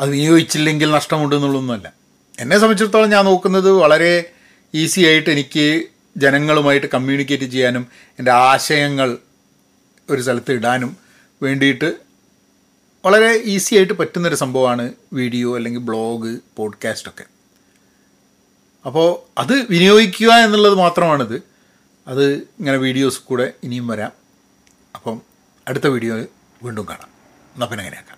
അത് 0.00 0.08
വിനിയോഗിച്ചില്ലെങ്കിൽ 0.10 0.90
നഷ്ടമുണ്ട് 0.90 1.36
എന്നുള്ളതൊന്നുമല്ല. 1.36 1.92
എന്നെ 2.40 2.58
സംബന്ധിച്ചിടത്തോളം 2.58 3.10
ഞാൻ 3.10 3.24
നോക്കുന്നത് 3.24 3.72
വളരെ 3.72 4.32
ഈസി 4.74 5.00
ആയിട്ട് 5.00 5.30
എനിക്ക് 5.30 5.88
ജനങ്ങളുമായിട്ട് 6.16 6.86
കമ്മ്യൂണിക്കേറ്റ് 6.86 7.44
ചെയ്യാനും 7.44 7.86
എന്റെ 8.18 8.30
ആശയങ്ങൾ 8.30 9.18
ഒരു 10.10 10.22
സ്ഥലത്ത് 10.22 10.52
ഇടാനും 10.52 10.96
വേണ്ടിയിട്ട് 11.42 11.96
വളരെ 13.04 13.42
ഈസി 13.44 13.74
ആയിട്ട് 13.74 13.92
പറ്റുന്നൊരു 13.92 14.34
സംഭവമാണ് 14.34 14.92
വീഡിയോ 15.12 15.56
അല്ലെങ്കിൽ 15.56 15.80
ബ്ലോഗ് 15.80 16.38
പോഡ്കാസ്റ്റൊക്കെ 16.56 17.24
അപ്പോൾ 18.86 19.40
അത് 19.40 19.66
വിനിയോഗിക്കുക 19.70 20.32
എന്നുള്ളത് 20.32 20.74
മാത്രമാണിത്. 20.74 21.42
അത് 22.08 22.34
ഇങ്ങനെ 22.34 22.76
വീഡിയോസ് 22.76 23.20
കൂടെ 23.20 23.52
ഇനിയും 23.62 23.86
വരാം. 23.86 24.12
അപ്പം 24.94 25.22
അടുത്ത 25.68 25.86
വീഡിയോ 25.86 26.14
വീണ്ടും 26.62 26.88
കാണാം. 26.88 27.08
എന്നാൽ 27.54 27.66
പിന്നെ 27.66 27.82
അങ്ങനെയാക്കാം 27.82 28.13